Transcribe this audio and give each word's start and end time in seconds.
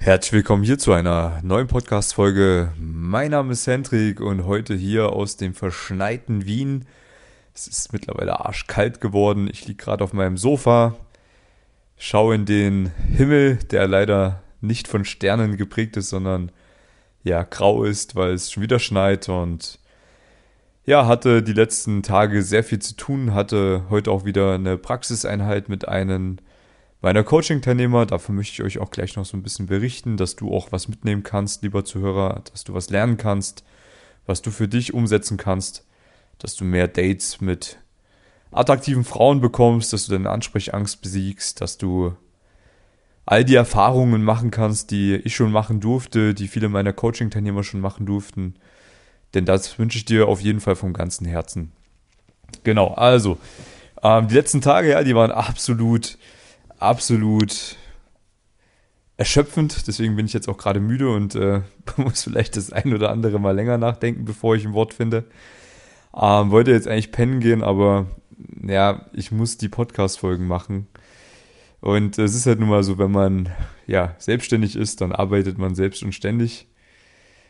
Herzlich 0.00 0.32
willkommen 0.32 0.62
hier 0.62 0.78
zu 0.78 0.92
einer 0.92 1.40
neuen 1.42 1.66
Podcast-Folge. 1.66 2.72
Mein 2.78 3.32
Name 3.32 3.52
ist 3.52 3.66
Hendrik 3.66 4.20
und 4.20 4.46
heute 4.46 4.74
hier 4.74 5.12
aus 5.12 5.36
dem 5.36 5.54
verschneiten 5.54 6.46
Wien. 6.46 6.86
Es 7.52 7.66
ist 7.66 7.92
mittlerweile 7.92 8.38
arschkalt 8.38 9.00
geworden. 9.00 9.50
Ich 9.50 9.66
liege 9.66 9.82
gerade 9.82 10.04
auf 10.04 10.12
meinem 10.12 10.36
Sofa, 10.36 10.94
schaue 11.98 12.36
in 12.36 12.46
den 12.46 12.92
Himmel, 13.10 13.56
der 13.56 13.88
leider 13.88 14.40
nicht 14.60 14.86
von 14.86 15.04
Sternen 15.04 15.56
geprägt 15.56 15.96
ist, 15.96 16.10
sondern 16.10 16.52
ja 17.24 17.42
grau 17.42 17.82
ist, 17.82 18.14
weil 18.14 18.34
es 18.34 18.52
schon 18.52 18.62
wieder 18.62 18.78
schneit 18.78 19.28
und 19.28 19.80
ja, 20.86 21.06
hatte 21.06 21.42
die 21.42 21.52
letzten 21.52 22.04
Tage 22.04 22.42
sehr 22.42 22.62
viel 22.62 22.78
zu 22.78 22.94
tun, 22.94 23.34
hatte 23.34 23.82
heute 23.90 24.12
auch 24.12 24.24
wieder 24.24 24.54
eine 24.54 24.78
Praxiseinheit 24.78 25.68
mit 25.68 25.88
einem 25.88 26.38
meiner 27.00 27.24
Coaching-Teilnehmer. 27.24 28.06
Davon 28.06 28.36
möchte 28.36 28.54
ich 28.54 28.62
euch 28.62 28.78
auch 28.78 28.90
gleich 28.90 29.16
noch 29.16 29.24
so 29.24 29.36
ein 29.36 29.42
bisschen 29.42 29.66
berichten, 29.66 30.16
dass 30.16 30.36
du 30.36 30.52
auch 30.52 30.72
was 30.72 30.88
mitnehmen 30.88 31.22
kannst, 31.22 31.62
lieber 31.62 31.84
Zuhörer, 31.84 32.42
dass 32.50 32.64
du 32.64 32.74
was 32.74 32.90
lernen 32.90 33.16
kannst, 33.16 33.64
was 34.26 34.42
du 34.42 34.50
für 34.50 34.68
dich 34.68 34.94
umsetzen 34.94 35.36
kannst, 35.36 35.86
dass 36.38 36.56
du 36.56 36.64
mehr 36.64 36.88
Dates 36.88 37.40
mit 37.40 37.78
attraktiven 38.50 39.04
Frauen 39.04 39.40
bekommst, 39.40 39.92
dass 39.92 40.06
du 40.06 40.12
deine 40.12 40.30
Ansprechangst 40.30 41.02
besiegst, 41.02 41.60
dass 41.60 41.78
du 41.78 42.14
all 43.26 43.44
die 43.44 43.56
Erfahrungen 43.56 44.22
machen 44.22 44.50
kannst, 44.50 44.90
die 44.90 45.16
ich 45.16 45.36
schon 45.36 45.52
machen 45.52 45.80
durfte, 45.80 46.32
die 46.32 46.48
viele 46.48 46.70
meiner 46.70 46.94
Coaching-Teilnehmer 46.94 47.62
schon 47.62 47.80
machen 47.80 48.06
durften. 48.06 48.54
Denn 49.34 49.44
das 49.44 49.78
wünsche 49.78 49.98
ich 49.98 50.06
dir 50.06 50.28
auf 50.28 50.40
jeden 50.40 50.60
Fall 50.60 50.76
vom 50.76 50.94
ganzen 50.94 51.26
Herzen. 51.26 51.72
Genau, 52.64 52.94
also, 52.94 53.36
ähm, 54.02 54.28
die 54.28 54.34
letzten 54.34 54.62
Tage, 54.62 54.90
ja, 54.90 55.04
die 55.04 55.14
waren 55.14 55.30
absolut 55.30 56.16
absolut 56.78 57.76
erschöpfend. 59.16 59.86
Deswegen 59.86 60.16
bin 60.16 60.26
ich 60.26 60.32
jetzt 60.32 60.48
auch 60.48 60.56
gerade 60.56 60.80
müde 60.80 61.10
und 61.10 61.34
äh, 61.34 61.60
muss 61.96 62.22
vielleicht 62.22 62.56
das 62.56 62.72
ein 62.72 62.94
oder 62.94 63.10
andere 63.10 63.38
mal 63.38 63.54
länger 63.54 63.78
nachdenken, 63.78 64.24
bevor 64.24 64.56
ich 64.56 64.64
ein 64.64 64.72
Wort 64.72 64.94
finde. 64.94 65.24
Ähm, 66.16 66.50
wollte 66.50 66.70
jetzt 66.70 66.88
eigentlich 66.88 67.12
pennen 67.12 67.40
gehen, 67.40 67.62
aber 67.62 68.06
ja, 68.66 69.06
ich 69.12 69.30
muss 69.30 69.58
die 69.58 69.68
Podcast-Folgen 69.68 70.46
machen. 70.46 70.86
Und 71.80 72.18
es 72.18 72.34
ist 72.34 72.46
halt 72.46 72.58
nun 72.58 72.70
mal 72.70 72.82
so, 72.82 72.98
wenn 72.98 73.10
man 73.10 73.50
ja 73.86 74.14
selbstständig 74.18 74.74
ist, 74.74 75.00
dann 75.00 75.12
arbeitet 75.12 75.58
man 75.58 75.74
selbst 75.74 76.02
und 76.02 76.12
ständig. 76.12 76.66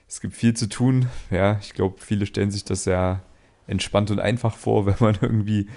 Es 0.06 0.20
gibt 0.20 0.34
viel 0.34 0.54
zu 0.54 0.68
tun. 0.68 1.06
Ja, 1.30 1.58
ich 1.60 1.74
glaube, 1.74 1.96
viele 1.98 2.26
stellen 2.26 2.50
sich 2.50 2.64
das 2.64 2.84
ja 2.84 3.22
entspannt 3.66 4.10
und 4.10 4.20
einfach 4.20 4.56
vor, 4.56 4.86
wenn 4.86 4.96
man 5.00 5.18
irgendwie 5.20 5.68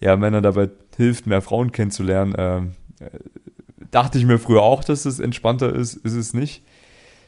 ja 0.00 0.16
Männer 0.16 0.40
dabei 0.40 0.70
hilft, 0.96 1.26
mehr 1.26 1.42
Frauen 1.42 1.72
kennenzulernen. 1.72 2.34
Ähm, 2.38 2.72
dachte 3.90 4.18
ich 4.18 4.24
mir 4.24 4.38
früher 4.38 4.62
auch, 4.62 4.84
dass 4.84 5.04
es 5.04 5.20
entspannter 5.20 5.74
ist, 5.74 5.94
ist 5.94 6.14
es 6.14 6.34
nicht. 6.34 6.62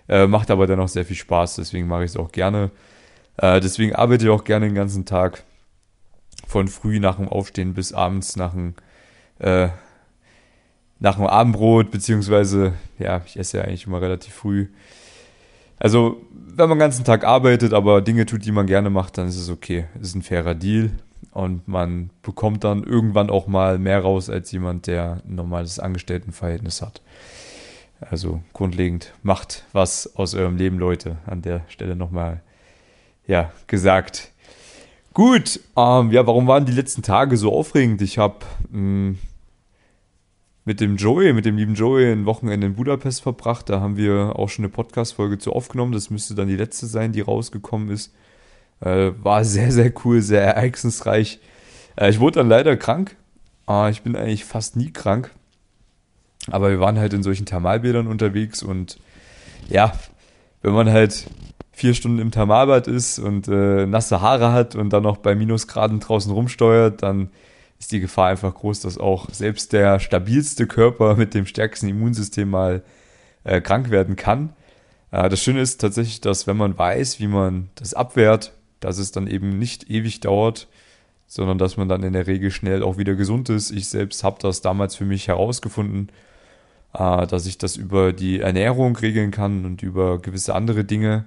Äh, 0.09 0.27
macht 0.27 0.51
aber 0.51 0.67
dennoch 0.67 0.89
sehr 0.89 1.05
viel 1.05 1.17
Spaß, 1.17 1.56
deswegen 1.56 1.87
mache 1.87 2.05
ich 2.05 2.12
es 2.12 2.17
auch 2.17 2.33
gerne. 2.33 2.70
Äh, 3.37 3.61
deswegen 3.61 3.95
arbeite 3.95 4.25
ich 4.25 4.31
auch 4.31 4.45
gerne 4.45 4.67
den 4.67 4.75
ganzen 4.75 5.05
Tag. 5.05 5.45
Von 6.47 6.69
früh 6.69 6.98
nach 6.98 7.17
dem 7.17 7.28
Aufstehen 7.28 7.73
bis 7.73 7.93
abends 7.93 8.37
nach 8.37 8.53
dem, 8.53 8.75
äh, 9.39 9.69
nach 10.98 11.17
dem 11.17 11.27
Abendbrot, 11.27 11.91
beziehungsweise, 11.91 12.75
ja, 12.98 13.23
ich 13.25 13.39
esse 13.39 13.59
ja 13.59 13.65
eigentlich 13.65 13.87
immer 13.87 14.00
relativ 14.00 14.34
früh. 14.34 14.69
Also, 15.78 16.20
wenn 16.31 16.69
man 16.69 16.78
den 16.78 16.81
ganzen 16.81 17.05
Tag 17.05 17.25
arbeitet, 17.25 17.73
aber 17.73 18.03
Dinge 18.03 18.27
tut, 18.27 18.45
die 18.45 18.53
man 18.53 18.67
gerne 18.67 18.91
macht, 18.91 19.19
dann 19.19 19.28
ist 19.28 19.37
es 19.37 19.48
okay. 19.48 19.87
Ist 20.00 20.15
ein 20.15 20.23
fairer 20.23 20.55
Deal 20.55 20.91
und 21.33 21.66
man 21.66 22.11
bekommt 22.22 22.62
dann 22.64 22.84
irgendwann 22.84 23.30
auch 23.30 23.47
mal 23.47 23.78
mehr 23.78 24.00
raus 24.00 24.30
als 24.30 24.52
jemand, 24.52 24.86
der 24.86 25.22
ein 25.27 25.34
normales 25.34 25.78
Angestelltenverhältnis 25.78 26.83
hat. 26.83 27.00
Also 28.00 28.42
grundlegend 28.52 29.12
macht 29.22 29.64
was 29.72 30.16
aus 30.16 30.34
eurem 30.34 30.56
Leben, 30.56 30.78
Leute. 30.78 31.16
An 31.27 31.42
der 31.42 31.62
Stelle 31.69 31.97
nochmal 31.97 32.42
ja, 33.27 33.53
gesagt. 33.66 34.30
Gut, 35.14 35.60
ähm, 35.76 36.10
ja, 36.10 36.26
warum 36.26 36.47
waren 36.47 36.66
die 36.66 36.72
letzten 36.72 37.03
Tage 37.03 37.37
so 37.37 37.53
aufregend? 37.53 38.03
Ich 38.03 38.19
habe 38.19 38.44
hm, 38.71 39.19
mit 40.65 40.81
dem 40.81 40.97
Joey, 40.97 41.32
mit 41.32 41.44
dem 41.44 41.56
lieben 41.56 41.75
Joey, 41.75 42.12
ein 42.12 42.26
Wochenende 42.26 42.66
in 42.66 42.75
Budapest 42.75 43.22
verbracht. 43.22 43.69
Da 43.69 43.81
haben 43.81 43.97
wir 43.97 44.34
auch 44.37 44.48
schon 44.48 44.65
eine 44.65 44.72
Podcast-Folge 44.72 45.38
zu 45.38 45.53
aufgenommen. 45.53 45.92
Das 45.92 46.10
müsste 46.10 46.34
dann 46.34 46.48
die 46.48 46.56
letzte 46.56 46.87
sein, 46.87 47.12
die 47.12 47.21
rausgekommen 47.21 47.91
ist. 47.91 48.15
Äh, 48.82 49.12
war 49.22 49.44
sehr, 49.44 49.70
sehr 49.70 49.93
cool, 50.04 50.22
sehr 50.22 50.43
ereignisreich. 50.43 51.38
Äh, 51.97 52.10
ich 52.10 52.20
wurde 52.20 52.41
dann 52.41 52.48
leider 52.48 52.76
krank. 52.76 53.16
Äh, 53.69 53.91
ich 53.91 54.03
bin 54.03 54.16
eigentlich 54.16 54.44
fast 54.44 54.76
nie 54.76 54.93
krank. 54.93 55.31
Aber 56.50 56.70
wir 56.70 56.81
waren 56.81 56.98
halt 56.98 57.12
in 57.12 57.22
solchen 57.22 57.47
Thermalbädern 57.47 58.09
unterwegs 58.09 58.62
und 58.62 58.98
ja, 59.69 59.92
wenn 60.62 60.72
man 60.72 60.91
halt 60.91 61.26
vier 61.71 61.94
Stunden 61.94 62.19
im 62.19 62.32
Thermalbad 62.32 62.88
ist 62.88 63.21
und 63.21 63.47
äh, 63.48 63.87
nasse 63.87 64.21
Haare 64.21 64.53
hat 64.53 64.75
und 64.75 64.92
dann 64.92 65.04
noch 65.04 65.19
bei 65.19 65.34
Minusgraden 65.37 66.00
draußen 66.00 66.32
rumsteuert, 66.32 67.03
dann 67.03 67.31
ist 67.78 67.92
die 67.92 68.00
Gefahr 68.00 68.28
einfach 68.28 68.54
groß, 68.54 68.81
dass 68.81 68.98
auch 68.98 69.28
selbst 69.31 69.72
der 69.72 70.00
stabilste 70.00 70.66
Körper 70.66 71.16
mit 71.16 71.34
dem 71.34 71.47
stärksten 71.47 71.88
Immunsystem 71.88 72.50
mal 72.50 72.82
äh, 73.44 73.60
krank 73.60 73.91
werden 73.91 74.16
kann. 74.16 74.50
Äh, 75.12 75.28
das 75.28 75.41
Schöne 75.41 75.60
ist 75.60 75.81
tatsächlich, 75.81 76.21
dass 76.21 76.47
wenn 76.47 76.56
man 76.56 76.76
weiß, 76.76 77.21
wie 77.21 77.28
man 77.28 77.71
das 77.76 77.94
abwehrt, 77.94 78.53
dass 78.84 78.98
es 78.98 79.12
dann 79.12 79.26
eben 79.26 79.59
nicht 79.59 79.91
ewig 79.91 80.20
dauert, 80.20 80.69
sondern 81.26 81.59
dass 81.59 81.76
man 81.76 81.88
dann 81.88 82.03
in 82.03 82.12
der 82.12 82.26
Regel 82.26 82.50
schnell 82.50 82.82
auch 82.82 82.98
wieder 82.98 83.15
gesund 83.15 83.48
ist. 83.48 83.70
Ich 83.70 83.88
selbst 83.88 84.22
habe 84.25 84.37
das 84.41 84.60
damals 84.60 84.97
für 84.97 85.04
mich 85.04 85.28
herausgefunden, 85.28 86.10
äh, 86.92 87.26
dass 87.26 87.47
ich 87.47 87.59
das 87.59 87.76
über 87.76 88.12
die 88.12 88.41
Ernährung 88.41 88.97
regeln 88.97 89.31
kann 89.31 89.65
und 89.65 89.82
über 89.82 90.19
gewisse 90.19 90.54
andere 90.54 90.84
Dinge, 90.84 91.25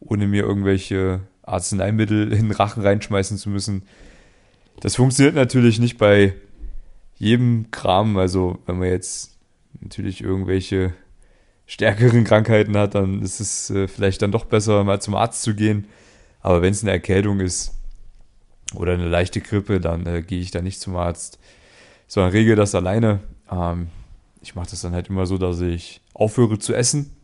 ohne 0.00 0.26
mir 0.26 0.42
irgendwelche 0.42 1.20
Arzneimittel 1.42 2.32
in 2.34 2.48
den 2.48 2.52
Rachen 2.52 2.82
reinschmeißen 2.82 3.38
zu 3.38 3.48
müssen. 3.48 3.84
Das 4.80 4.96
funktioniert 4.96 5.34
natürlich 5.34 5.78
nicht 5.78 5.96
bei 5.96 6.34
jedem 7.16 7.70
Kram. 7.70 8.16
Also 8.18 8.58
wenn 8.66 8.78
man 8.78 8.88
jetzt 8.88 9.38
natürlich 9.80 10.22
irgendwelche 10.22 10.92
stärkeren 11.66 12.24
Krankheiten 12.24 12.76
hat, 12.76 12.94
dann 12.94 13.22
ist 13.22 13.40
es 13.40 13.70
äh, 13.70 13.88
vielleicht 13.88 14.22
dann 14.22 14.32
doch 14.32 14.44
besser, 14.44 14.84
mal 14.84 15.00
zum 15.00 15.14
Arzt 15.14 15.42
zu 15.42 15.54
gehen. 15.54 15.86
Aber 16.40 16.62
wenn 16.62 16.72
es 16.72 16.82
eine 16.82 16.92
Erkältung 16.92 17.40
ist 17.40 17.74
oder 18.74 18.92
eine 18.92 19.08
leichte 19.08 19.40
Grippe, 19.40 19.80
dann 19.80 20.06
äh, 20.06 20.22
gehe 20.22 20.40
ich 20.40 20.50
da 20.50 20.62
nicht 20.62 20.80
zum 20.80 20.96
Arzt, 20.96 21.38
sondern 22.06 22.32
regel 22.32 22.56
das 22.56 22.74
alleine. 22.74 23.20
Ähm, 23.50 23.88
ich 24.40 24.54
mache 24.54 24.70
das 24.70 24.80
dann 24.80 24.92
halt 24.92 25.08
immer 25.08 25.26
so, 25.26 25.38
dass 25.38 25.60
ich 25.60 26.00
aufhöre 26.14 26.58
zu 26.58 26.74
essen. 26.74 27.16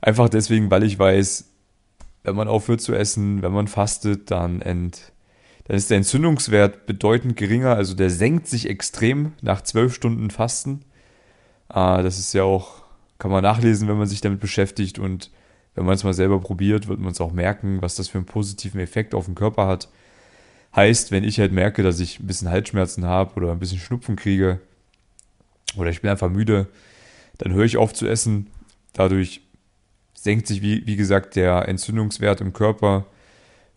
Einfach 0.00 0.28
deswegen, 0.28 0.70
weil 0.70 0.82
ich 0.82 0.98
weiß, 0.98 1.44
wenn 2.24 2.36
man 2.36 2.48
aufhört 2.48 2.80
zu 2.80 2.94
essen, 2.94 3.42
wenn 3.42 3.52
man 3.52 3.68
fastet, 3.68 4.30
dann, 4.30 4.62
ent, 4.62 5.12
dann 5.64 5.76
ist 5.76 5.90
der 5.90 5.98
Entzündungswert 5.98 6.86
bedeutend 6.86 7.36
geringer. 7.36 7.76
Also 7.76 7.94
der 7.94 8.10
senkt 8.10 8.46
sich 8.46 8.68
extrem 8.68 9.32
nach 9.42 9.62
zwölf 9.62 9.94
Stunden 9.94 10.30
Fasten. 10.30 10.84
Äh, 11.68 12.02
das 12.02 12.18
ist 12.18 12.32
ja 12.32 12.42
auch, 12.42 12.82
kann 13.18 13.30
man 13.30 13.42
nachlesen, 13.42 13.88
wenn 13.88 13.98
man 13.98 14.06
sich 14.06 14.20
damit 14.20 14.40
beschäftigt 14.40 14.98
und 14.98 15.30
wenn 15.74 15.84
man 15.84 15.94
es 15.94 16.04
mal 16.04 16.14
selber 16.14 16.40
probiert, 16.40 16.88
wird 16.88 17.00
man 17.00 17.12
es 17.12 17.20
auch 17.20 17.32
merken, 17.32 17.82
was 17.82 17.96
das 17.96 18.08
für 18.08 18.18
einen 18.18 18.26
positiven 18.26 18.80
Effekt 18.80 19.14
auf 19.14 19.26
den 19.26 19.34
Körper 19.34 19.66
hat. 19.66 19.88
Heißt, 20.74 21.10
wenn 21.10 21.24
ich 21.24 21.38
halt 21.38 21.52
merke, 21.52 21.82
dass 21.82 22.00
ich 22.00 22.20
ein 22.20 22.26
bisschen 22.26 22.48
Halsschmerzen 22.48 23.04
habe 23.04 23.34
oder 23.36 23.52
ein 23.52 23.58
bisschen 23.58 23.78
Schnupfen 23.78 24.16
kriege 24.16 24.60
oder 25.76 25.90
ich 25.90 26.00
bin 26.00 26.10
einfach 26.10 26.30
müde, 26.30 26.68
dann 27.38 27.52
höre 27.52 27.64
ich 27.64 27.76
auf 27.76 27.92
zu 27.92 28.06
essen. 28.06 28.48
Dadurch 28.92 29.40
senkt 30.14 30.46
sich, 30.46 30.62
wie, 30.62 30.86
wie 30.86 30.96
gesagt, 30.96 31.36
der 31.36 31.68
Entzündungswert 31.68 32.40
im 32.40 32.52
Körper. 32.52 33.06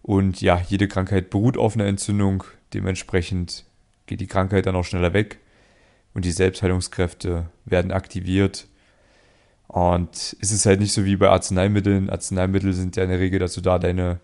Und 0.01 0.41
ja, 0.41 0.61
jede 0.69 0.87
Krankheit 0.87 1.29
beruht 1.29 1.57
auf 1.57 1.75
einer 1.75 1.85
Entzündung. 1.85 2.43
Dementsprechend 2.73 3.65
geht 4.05 4.21
die 4.21 4.27
Krankheit 4.27 4.65
dann 4.65 4.75
auch 4.75 4.85
schneller 4.85 5.13
weg 5.13 5.39
und 6.13 6.25
die 6.25 6.31
Selbstheilungskräfte 6.31 7.49
werden 7.65 7.91
aktiviert 7.91 8.67
und 9.67 10.37
es 10.39 10.51
ist 10.51 10.65
halt 10.65 10.79
nicht 10.79 10.93
so 10.93 11.05
wie 11.05 11.17
bei 11.17 11.29
Arzneimitteln. 11.29 12.09
Arzneimittel 12.09 12.73
sind 12.73 12.95
ja 12.95 13.03
in 13.03 13.09
der 13.09 13.19
Regel 13.19 13.39
dazu 13.39 13.61
da, 13.61 13.79
deine 13.79 14.19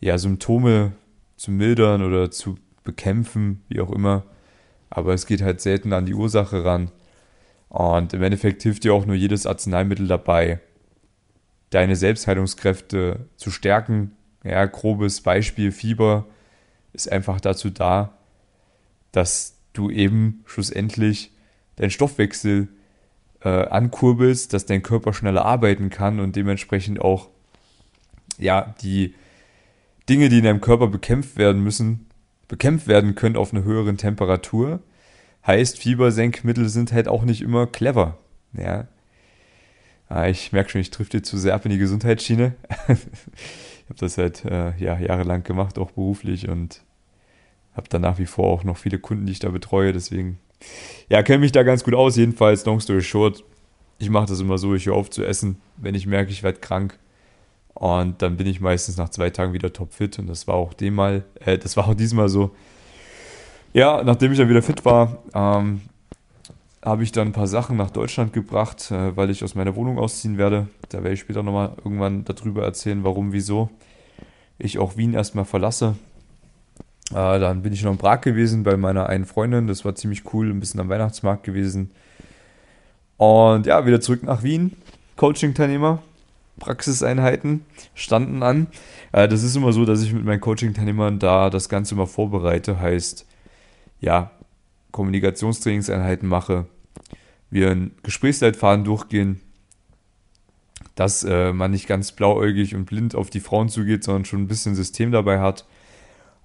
ja, 0.00 0.18
Symptome 0.18 0.92
zu 1.36 1.50
mildern 1.50 2.02
oder 2.02 2.30
zu 2.30 2.58
bekämpfen, 2.82 3.62
wie 3.68 3.80
auch 3.80 3.90
immer. 3.90 4.24
Aber 4.90 5.14
es 5.14 5.26
geht 5.26 5.42
halt 5.42 5.60
selten 5.60 5.92
an 5.92 6.06
die 6.06 6.14
Ursache 6.14 6.64
ran. 6.64 6.90
Und 7.68 8.14
im 8.14 8.22
Endeffekt 8.22 8.62
hilft 8.62 8.84
dir 8.84 8.94
auch 8.94 9.06
nur 9.06 9.14
jedes 9.14 9.46
Arzneimittel 9.46 10.08
dabei, 10.08 10.60
deine 11.70 11.96
Selbstheilungskräfte 11.96 13.26
zu 13.36 13.50
stärken. 13.50 14.12
Ja, 14.42 14.64
grobes 14.64 15.20
Beispiel 15.20 15.70
Fieber 15.70 16.26
ist 16.94 17.12
einfach 17.12 17.40
dazu 17.40 17.70
da, 17.70 18.18
dass 19.12 19.58
du 19.72 19.90
eben 19.90 20.42
schlussendlich 20.46 21.30
deinen 21.76 21.90
Stoffwechsel 21.90 22.68
äh, 23.42 23.48
ankurbelst, 23.48 24.52
dass 24.52 24.66
dein 24.66 24.82
Körper 24.82 25.12
schneller 25.12 25.44
arbeiten 25.44 25.90
kann 25.90 26.20
und 26.20 26.36
dementsprechend 26.36 27.00
auch 27.00 27.28
ja 28.38 28.74
die 28.82 29.14
Dinge, 30.08 30.28
die 30.28 30.38
in 30.38 30.44
deinem 30.44 30.60
Körper 30.60 30.88
bekämpft 30.88 31.36
werden 31.36 31.62
müssen, 31.62 32.06
bekämpft 32.48 32.88
werden 32.88 33.14
können 33.14 33.36
auf 33.36 33.52
einer 33.52 33.64
höheren 33.64 33.98
Temperatur. 33.98 34.80
Heißt, 35.46 35.78
Fiebersenkmittel 35.78 36.68
sind 36.68 36.92
halt 36.92 37.08
auch 37.08 37.24
nicht 37.24 37.42
immer 37.42 37.66
clever. 37.66 38.18
Ja. 38.54 38.88
Ah, 40.08 40.26
ich 40.26 40.52
merke 40.52 40.70
schon, 40.70 40.80
ich 40.80 40.90
drifte 40.90 41.20
zu 41.20 41.36
sehr 41.36 41.54
ab 41.54 41.66
in 41.66 41.70
die 41.70 41.78
Gesundheitsschiene. 41.78 42.54
ich 42.88 43.84
habe 43.88 43.98
das 43.98 44.16
halt 44.16 44.44
äh, 44.46 44.74
ja, 44.78 44.98
jahrelang 44.98 45.42
gemacht, 45.42 45.78
auch 45.78 45.90
beruflich 45.90 46.48
und 46.48 46.82
habe 47.74 47.88
da 47.90 47.98
nach 47.98 48.18
wie 48.18 48.26
vor 48.26 48.46
auch 48.46 48.64
noch 48.64 48.78
viele 48.78 48.98
Kunden, 48.98 49.26
die 49.26 49.32
ich 49.32 49.38
da 49.38 49.50
betreue. 49.50 49.92
Deswegen, 49.92 50.38
ja, 51.08 51.22
kenne 51.22 51.38
mich 51.38 51.52
da 51.52 51.62
ganz 51.62 51.84
gut 51.84 51.94
aus. 51.94 52.16
Jedenfalls, 52.16 52.64
long 52.64 52.80
story 52.80 53.02
short, 53.02 53.44
ich 53.98 54.10
mache 54.10 54.26
das 54.26 54.40
immer 54.40 54.58
so, 54.58 54.74
ich 54.74 54.86
höre 54.86 54.94
auf 54.94 55.10
zu 55.10 55.24
essen, 55.24 55.60
wenn 55.76 55.94
ich 55.94 56.06
merke, 56.06 56.30
ich 56.30 56.42
werde 56.42 56.60
krank. 56.60 56.98
Und 57.74 58.22
dann 58.22 58.36
bin 58.36 58.46
ich 58.46 58.60
meistens 58.60 58.96
nach 58.96 59.08
zwei 59.08 59.30
Tagen 59.30 59.52
wieder 59.52 59.72
topfit. 59.72 60.18
Und 60.18 60.26
das 60.26 60.48
war 60.48 60.56
auch 60.56 60.74
dem 60.74 60.94
mal, 60.94 61.24
äh, 61.44 61.58
das 61.58 61.76
war 61.76 61.88
auch 61.88 61.94
diesmal 61.94 62.28
so. 62.28 62.50
Ja, 63.72 64.02
nachdem 64.02 64.32
ich 64.32 64.38
dann 64.38 64.48
wieder 64.48 64.62
fit 64.62 64.84
war, 64.84 65.18
ähm, 65.34 65.82
habe 66.82 67.02
ich 67.02 67.12
dann 67.12 67.28
ein 67.28 67.32
paar 67.32 67.46
Sachen 67.46 67.76
nach 67.76 67.90
Deutschland 67.90 68.32
gebracht, 68.32 68.90
äh, 68.90 69.16
weil 69.16 69.30
ich 69.30 69.44
aus 69.44 69.54
meiner 69.54 69.76
Wohnung 69.76 69.98
ausziehen 69.98 70.38
werde. 70.38 70.68
Da 70.88 70.98
werde 70.98 71.14
ich 71.14 71.20
später 71.20 71.42
nochmal 71.42 71.72
irgendwann 71.84 72.24
darüber 72.24 72.64
erzählen, 72.64 73.04
warum, 73.04 73.32
wieso 73.32 73.68
ich 74.58 74.78
auch 74.78 74.96
Wien 74.96 75.14
erstmal 75.14 75.44
verlasse. 75.44 75.94
Äh, 77.10 77.38
dann 77.38 77.62
bin 77.62 77.72
ich 77.72 77.82
noch 77.82 77.92
in 77.92 77.98
Prag 77.98 78.20
gewesen 78.20 78.62
bei 78.62 78.76
meiner 78.76 79.08
einen 79.08 79.24
Freundin. 79.24 79.66
Das 79.66 79.84
war 79.84 79.94
ziemlich 79.94 80.32
cool, 80.32 80.50
ein 80.50 80.60
bisschen 80.60 80.80
am 80.80 80.88
Weihnachtsmarkt 80.88 81.42
gewesen. 81.42 81.90
Und 83.16 83.66
ja, 83.66 83.86
wieder 83.86 84.00
zurück 84.00 84.22
nach 84.22 84.42
Wien. 84.42 84.76
Coaching-Teilnehmer, 85.16 86.00
Praxiseinheiten 86.60 87.64
standen 87.94 88.42
an. 88.42 88.68
Äh, 89.12 89.26
das 89.26 89.42
ist 89.42 89.56
immer 89.56 89.72
so, 89.72 89.84
dass 89.84 90.02
ich 90.02 90.12
mit 90.12 90.24
meinen 90.24 90.40
Coaching-Teilnehmern 90.40 91.18
da 91.18 91.50
das 91.50 91.68
Ganze 91.68 91.94
immer 91.94 92.06
vorbereite. 92.06 92.78
Heißt, 92.78 93.26
ja, 94.00 94.30
Kommunikationstrainingseinheiten 94.92 96.28
mache, 96.28 96.66
wir 97.50 97.70
einen 97.70 97.94
Gesprächsleitfaden 98.02 98.84
durchgehen, 98.84 99.40
dass 100.94 101.24
äh, 101.24 101.52
man 101.52 101.70
nicht 101.70 101.88
ganz 101.88 102.12
blauäugig 102.12 102.74
und 102.74 102.84
blind 102.84 103.14
auf 103.14 103.30
die 103.30 103.40
Frauen 103.40 103.68
zugeht, 103.68 104.04
sondern 104.04 104.24
schon 104.24 104.42
ein 104.42 104.48
bisschen 104.48 104.74
System 104.74 105.10
dabei 105.10 105.40
hat 105.40 105.64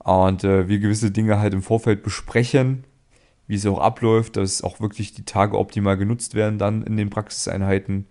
und 0.03 0.43
äh, 0.43 0.67
wir 0.67 0.79
gewisse 0.79 1.11
Dinge 1.11 1.39
halt 1.39 1.53
im 1.53 1.61
Vorfeld 1.61 2.03
besprechen, 2.03 2.83
wie 3.47 3.55
es 3.55 3.65
auch 3.65 3.79
abläuft, 3.79 4.37
dass 4.37 4.61
auch 4.61 4.79
wirklich 4.79 5.13
die 5.13 5.25
Tage 5.25 5.57
optimal 5.57 5.97
genutzt 5.97 6.35
werden 6.35 6.57
dann 6.57 6.83
in 6.83 6.97
den 6.97 7.09
Praxiseinheiten. 7.09 8.05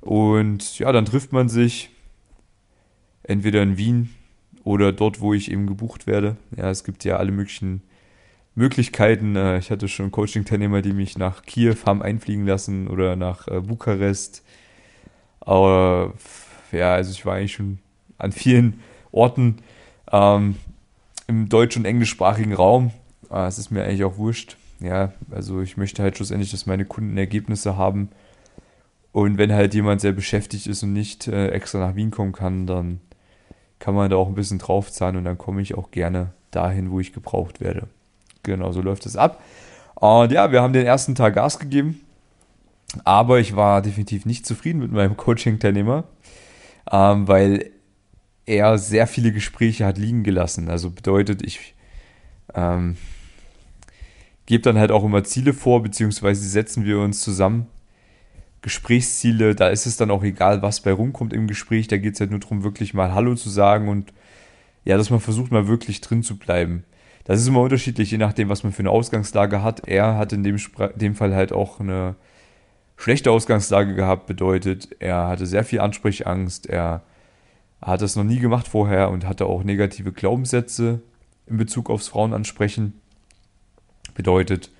Und 0.00 0.78
ja, 0.78 0.92
dann 0.92 1.04
trifft 1.04 1.32
man 1.32 1.48
sich 1.48 1.90
entweder 3.22 3.62
in 3.62 3.76
Wien 3.78 4.10
oder 4.64 4.92
dort, 4.92 5.20
wo 5.20 5.34
ich 5.34 5.50
eben 5.50 5.66
gebucht 5.66 6.06
werde. 6.06 6.36
Ja, 6.56 6.70
es 6.70 6.84
gibt 6.84 7.04
ja 7.04 7.16
alle 7.16 7.32
möglichen 7.32 7.82
Möglichkeiten. 8.54 9.36
Äh, 9.36 9.58
ich 9.58 9.70
hatte 9.70 9.88
schon 9.88 10.10
Coaching-Teilnehmer, 10.10 10.82
die 10.82 10.92
mich 10.92 11.18
nach 11.18 11.42
Kiew 11.42 11.76
haben 11.86 12.02
einfliegen 12.02 12.46
lassen 12.46 12.88
oder 12.88 13.16
nach 13.16 13.48
äh, 13.48 13.60
Bukarest. 13.60 14.42
Aber 15.40 16.14
ja, 16.72 16.94
also 16.94 17.10
ich 17.10 17.26
war 17.26 17.34
eigentlich 17.34 17.52
schon 17.52 17.78
an 18.16 18.32
vielen 18.32 18.80
Orten 19.12 19.56
ähm, 20.10 20.56
im 21.26 21.48
deutsch- 21.48 21.76
und 21.76 21.84
englischsprachigen 21.84 22.52
Raum. 22.52 22.90
Äh, 23.30 23.46
es 23.46 23.58
ist 23.58 23.70
mir 23.70 23.84
eigentlich 23.84 24.04
auch 24.04 24.16
wurscht. 24.16 24.56
Ja, 24.80 25.12
also 25.30 25.60
ich 25.60 25.76
möchte 25.76 26.02
halt 26.02 26.16
schlussendlich, 26.16 26.50
dass 26.50 26.66
meine 26.66 26.84
Kunden 26.84 27.16
Ergebnisse 27.16 27.76
haben. 27.76 28.10
Und 29.12 29.38
wenn 29.38 29.52
halt 29.52 29.74
jemand 29.74 30.00
sehr 30.00 30.12
beschäftigt 30.12 30.66
ist 30.66 30.82
und 30.82 30.92
nicht 30.92 31.28
äh, 31.28 31.48
extra 31.48 31.78
nach 31.78 31.94
Wien 31.94 32.10
kommen 32.10 32.32
kann, 32.32 32.66
dann 32.66 33.00
kann 33.78 33.94
man 33.94 34.10
da 34.10 34.16
auch 34.16 34.28
ein 34.28 34.34
bisschen 34.34 34.58
draufzahlen 34.58 35.16
und 35.16 35.24
dann 35.24 35.38
komme 35.38 35.62
ich 35.62 35.74
auch 35.74 35.90
gerne 35.90 36.32
dahin, 36.50 36.90
wo 36.90 37.00
ich 37.00 37.12
gebraucht 37.12 37.60
werde. 37.60 37.88
Genau, 38.42 38.72
so 38.72 38.82
läuft 38.82 39.06
es 39.06 39.16
ab. 39.16 39.42
Und 39.94 40.32
ja, 40.32 40.50
wir 40.52 40.62
haben 40.62 40.72
den 40.72 40.86
ersten 40.86 41.14
Tag 41.14 41.34
Gas 41.34 41.58
gegeben, 41.58 42.00
aber 43.04 43.38
ich 43.38 43.54
war 43.56 43.82
definitiv 43.82 44.26
nicht 44.26 44.46
zufrieden 44.46 44.80
mit 44.80 44.90
meinem 44.90 45.16
Coaching-Teilnehmer, 45.18 46.04
ähm, 46.90 47.28
weil 47.28 47.70
er 48.46 48.78
sehr 48.78 49.06
viele 49.06 49.32
Gespräche 49.32 49.86
hat 49.86 49.98
liegen 49.98 50.22
gelassen. 50.22 50.68
Also 50.68 50.90
bedeutet, 50.90 51.42
ich 51.42 51.74
ähm, 52.54 52.96
gebe 54.46 54.62
dann 54.62 54.78
halt 54.78 54.92
auch 54.92 55.04
immer 55.04 55.24
Ziele 55.24 55.52
vor, 55.52 55.82
beziehungsweise 55.82 56.48
setzen 56.48 56.84
wir 56.84 56.98
uns 56.98 57.20
zusammen. 57.20 57.66
Gesprächsziele, 58.62 59.54
da 59.54 59.68
ist 59.68 59.86
es 59.86 59.96
dann 59.96 60.10
auch 60.10 60.22
egal, 60.22 60.62
was 60.62 60.80
bei 60.80 60.92
rumkommt 60.92 61.32
im 61.32 61.46
Gespräch. 61.46 61.88
Da 61.88 61.98
geht 61.98 62.14
es 62.14 62.20
halt 62.20 62.30
nur 62.30 62.40
darum, 62.40 62.64
wirklich 62.64 62.94
mal 62.94 63.12
Hallo 63.12 63.34
zu 63.34 63.50
sagen 63.50 63.88
und 63.88 64.12
ja, 64.84 64.96
dass 64.96 65.10
man 65.10 65.20
versucht, 65.20 65.50
mal 65.50 65.68
wirklich 65.68 66.00
drin 66.00 66.22
zu 66.22 66.36
bleiben. 66.36 66.84
Das 67.24 67.40
ist 67.40 67.48
immer 67.48 67.62
unterschiedlich, 67.62 68.10
je 68.10 68.18
nachdem, 68.18 68.50
was 68.50 68.64
man 68.64 68.72
für 68.72 68.80
eine 68.80 68.90
Ausgangslage 68.90 69.62
hat. 69.62 69.88
Er 69.88 70.16
hat 70.18 70.34
in 70.34 70.42
dem, 70.42 70.58
dem 70.94 71.14
Fall 71.14 71.34
halt 71.34 71.52
auch 71.52 71.80
eine 71.80 72.16
schlechte 72.96 73.30
Ausgangslage 73.30 73.94
gehabt, 73.94 74.26
bedeutet, 74.26 74.88
er 74.98 75.28
hatte 75.28 75.46
sehr 75.46 75.64
viel 75.64 75.80
Ansprechangst, 75.80 76.66
er 76.66 77.02
hat 77.84 78.02
das 78.02 78.16
noch 78.16 78.24
nie 78.24 78.38
gemacht 78.38 78.66
vorher 78.66 79.10
und 79.10 79.26
hatte 79.26 79.46
auch 79.46 79.62
negative 79.62 80.12
Glaubenssätze 80.12 81.02
in 81.46 81.58
Bezug 81.58 81.90
aufs 81.90 82.08
Frauenansprechen. 82.08 82.94
Bedeutet, 84.14 84.70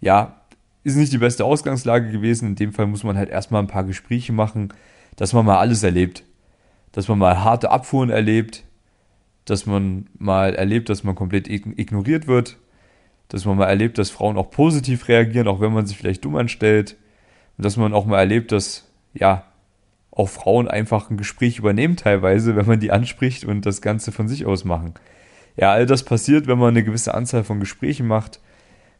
ja, 0.00 0.40
ist 0.84 0.96
nicht 0.96 1.12
die 1.12 1.18
beste 1.18 1.44
Ausgangslage 1.44 2.10
gewesen. 2.10 2.48
In 2.48 2.54
dem 2.56 2.72
Fall 2.72 2.86
muss 2.86 3.04
man 3.04 3.16
halt 3.16 3.30
erstmal 3.30 3.62
ein 3.62 3.68
paar 3.68 3.84
Gespräche 3.84 4.32
machen, 4.32 4.72
dass 5.16 5.32
man 5.32 5.46
mal 5.46 5.58
alles 5.58 5.82
erlebt. 5.82 6.24
Dass 6.92 7.08
man 7.08 7.18
mal 7.18 7.42
harte 7.42 7.70
Abfuhren 7.70 8.10
erlebt, 8.10 8.64
dass 9.46 9.64
man 9.64 10.06
mal 10.18 10.54
erlebt, 10.54 10.88
dass 10.90 11.04
man 11.04 11.14
komplett 11.14 11.48
ignoriert 11.48 12.26
wird, 12.26 12.58
dass 13.28 13.44
man 13.44 13.56
mal 13.56 13.66
erlebt, 13.66 13.98
dass 13.98 14.10
Frauen 14.10 14.36
auch 14.36 14.50
positiv 14.50 15.08
reagieren, 15.08 15.48
auch 15.48 15.60
wenn 15.60 15.72
man 15.72 15.86
sich 15.86 15.96
vielleicht 15.96 16.24
dumm 16.24 16.36
anstellt, 16.36 16.96
und 17.56 17.64
dass 17.64 17.76
man 17.76 17.94
auch 17.94 18.06
mal 18.06 18.18
erlebt, 18.18 18.52
dass 18.52 18.88
ja 19.14 19.44
auch 20.16 20.30
Frauen 20.30 20.66
einfach 20.66 21.10
ein 21.10 21.18
Gespräch 21.18 21.58
übernehmen 21.58 21.96
teilweise, 21.96 22.56
wenn 22.56 22.66
man 22.66 22.80
die 22.80 22.90
anspricht 22.90 23.44
und 23.44 23.66
das 23.66 23.82
Ganze 23.82 24.12
von 24.12 24.28
sich 24.28 24.46
aus 24.46 24.64
machen. 24.64 24.94
Ja, 25.56 25.72
all 25.72 25.86
das 25.86 26.04
passiert, 26.04 26.46
wenn 26.46 26.58
man 26.58 26.70
eine 26.70 26.82
gewisse 26.82 27.14
Anzahl 27.14 27.44
von 27.44 27.60
Gesprächen 27.60 28.06
macht 28.06 28.40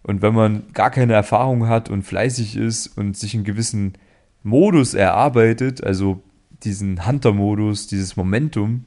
und 0.03 0.21
wenn 0.23 0.35
man 0.35 0.65
gar 0.75 0.91
keine 0.91 1.15
Erfahrung 1.15 1.69
hat 1.69 1.89
und 1.89 2.03
fleißig 2.03 2.57
ist 2.57 2.87
und 2.99 3.17
sich 3.17 3.35
einen 3.35 3.45
gewissen 3.45 3.95
Modus 4.43 4.95
erarbeitet, 4.95 5.83
also 5.83 6.23
diesen 6.63 7.07
Hunter-Modus, 7.07 7.87
dieses 7.87 8.17
Momentum, 8.17 8.85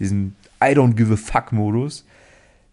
diesen 0.00 0.36
I 0.62 0.74
don't 0.74 0.94
give 0.94 1.12
a 1.12 1.16
fuck 1.16 1.52
Modus, 1.52 2.04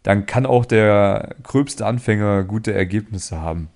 dann 0.02 0.26
kann 0.26 0.46
auch 0.46 0.66
der 0.66 1.36
gröbste 1.44 1.86
Anfänger 1.86 2.44
gute 2.44 2.74
Ergebnisse 2.74 3.40
haben. 3.42 3.70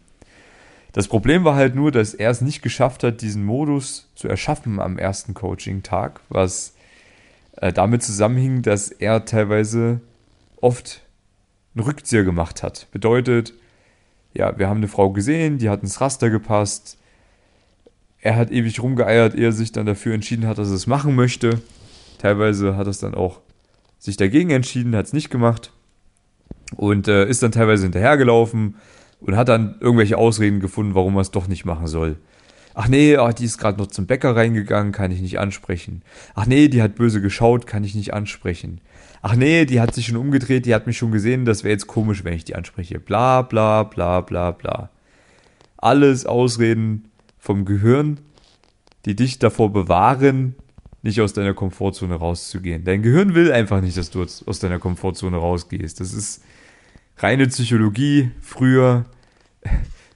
Das 0.94 1.08
Problem 1.08 1.44
war 1.44 1.56
halt 1.56 1.76
nur, 1.76 1.92
dass 1.92 2.14
er 2.14 2.30
es 2.30 2.42
nicht 2.42 2.62
geschafft 2.62 3.04
hat, 3.04 3.22
diesen 3.22 3.44
Modus 3.44 4.10
zu 4.16 4.28
erschaffen 4.28 4.80
am 4.80 5.00
ersten 5.00 5.34
Coaching-Tag, 5.34 6.22
was 6.30 6.76
äh, 7.58 7.74
damit 7.74 8.04
zusammenhing, 8.04 8.62
dass 8.62 8.90
er 8.90 9.26
teilweise 9.26 10.02
oft 10.62 11.02
einen 11.76 11.84
Rückzieher 11.84 12.24
gemacht 12.24 12.62
hat. 12.62 12.88
Bedeutet, 12.92 13.54
ja, 14.36 14.58
wir 14.58 14.70
haben 14.70 14.78
eine 14.78 14.88
Frau 14.88 15.12
gesehen, 15.12 15.58
die 15.58 15.70
hat 15.70 15.82
ins 15.82 16.00
Raster 16.00 16.30
gepasst. 16.30 17.00
Er 18.22 18.36
hat 18.36 18.52
ewig 18.52 18.82
rumgeeiert, 18.82 19.34
ehe 19.34 19.48
er 19.48 19.52
sich 19.52 19.72
dann 19.72 19.88
dafür 19.88 20.14
entschieden 20.14 20.48
hat, 20.48 20.60
dass 20.60 20.70
er 20.70 20.76
es 20.76 20.88
machen 20.88 21.16
möchte. 21.16 21.62
Teilweise 22.20 22.78
hat 22.78 22.86
er 22.86 22.92
es 22.92 23.00
dann 23.00 23.16
auch 23.16 23.42
sich 23.98 24.16
dagegen 24.16 24.52
entschieden, 24.52 24.96
hat 24.96 25.08
es 25.08 25.14
nicht 25.14 25.32
gemacht 25.32 25.72
und 26.76 27.08
äh, 27.08 27.28
ist 27.28 27.42
dann 27.42 27.52
teilweise 27.52 27.84
hinterhergelaufen 27.84 28.76
und 29.24 29.36
hat 29.36 29.50
dann 29.50 29.76
irgendwelche 29.80 30.18
Ausreden 30.18 30.60
gefunden, 30.60 30.96
warum 30.96 31.16
er 31.16 31.22
es 31.22 31.32
doch 31.32 31.48
nicht 31.48 31.66
machen 31.66 31.88
soll. 31.88 32.18
Ach 32.76 32.88
nee, 32.88 33.18
ach, 33.18 33.34
die 33.34 33.46
ist 33.46 33.58
gerade 33.58 33.78
noch 33.78 33.88
zum 33.88 34.08
Bäcker 34.08 34.36
reingegangen, 34.36 34.92
kann 34.92 35.12
ich 35.12 35.22
nicht 35.22 35.40
ansprechen. 35.40 36.02
Ach 36.34 36.46
nee, 36.46 36.68
die 36.68 36.82
hat 36.82 36.96
böse 36.96 37.22
geschaut, 37.22 37.68
kann 37.68 37.84
ich 37.84 37.96
nicht 37.96 38.14
ansprechen. 38.14 38.82
Ach 39.22 39.36
nee, 39.36 39.66
die 39.66 39.80
hat 39.80 39.94
sich 39.94 40.08
schon 40.08 40.18
umgedreht, 40.18 40.66
die 40.66 40.74
hat 40.74 40.88
mich 40.88 40.98
schon 40.98 41.12
gesehen, 41.12 41.46
das 41.46 41.64
wäre 41.64 41.72
jetzt 41.72 41.88
komisch, 41.88 42.24
wenn 42.24 42.34
ich 42.34 42.46
die 42.46 42.56
anspreche. 42.56 43.00
Bla 43.00 43.44
bla 43.44 43.84
bla 43.84 44.22
bla 44.22 44.52
bla. 44.52 44.90
Alles 45.78 46.26
Ausreden 46.26 47.10
vom 47.38 47.64
Gehirn, 47.64 48.20
die 49.06 49.16
dich 49.16 49.40
davor 49.40 49.72
bewahren, 49.72 50.56
nicht 51.04 51.22
aus 51.22 51.34
deiner 51.34 51.54
Komfortzone 51.54 52.16
rauszugehen. 52.16 52.86
Dein 52.86 53.02
Gehirn 53.02 53.36
will 53.36 53.52
einfach 53.52 53.82
nicht, 53.82 53.98
dass 53.98 54.10
du 54.10 54.24
aus 54.24 54.60
deiner 54.60 54.80
Komfortzone 54.80 55.38
rausgehst. 55.38 56.00
Das 56.00 56.14
ist 56.14 56.42
reine 57.18 57.48
Psychologie. 57.48 58.32
Früher 58.42 59.06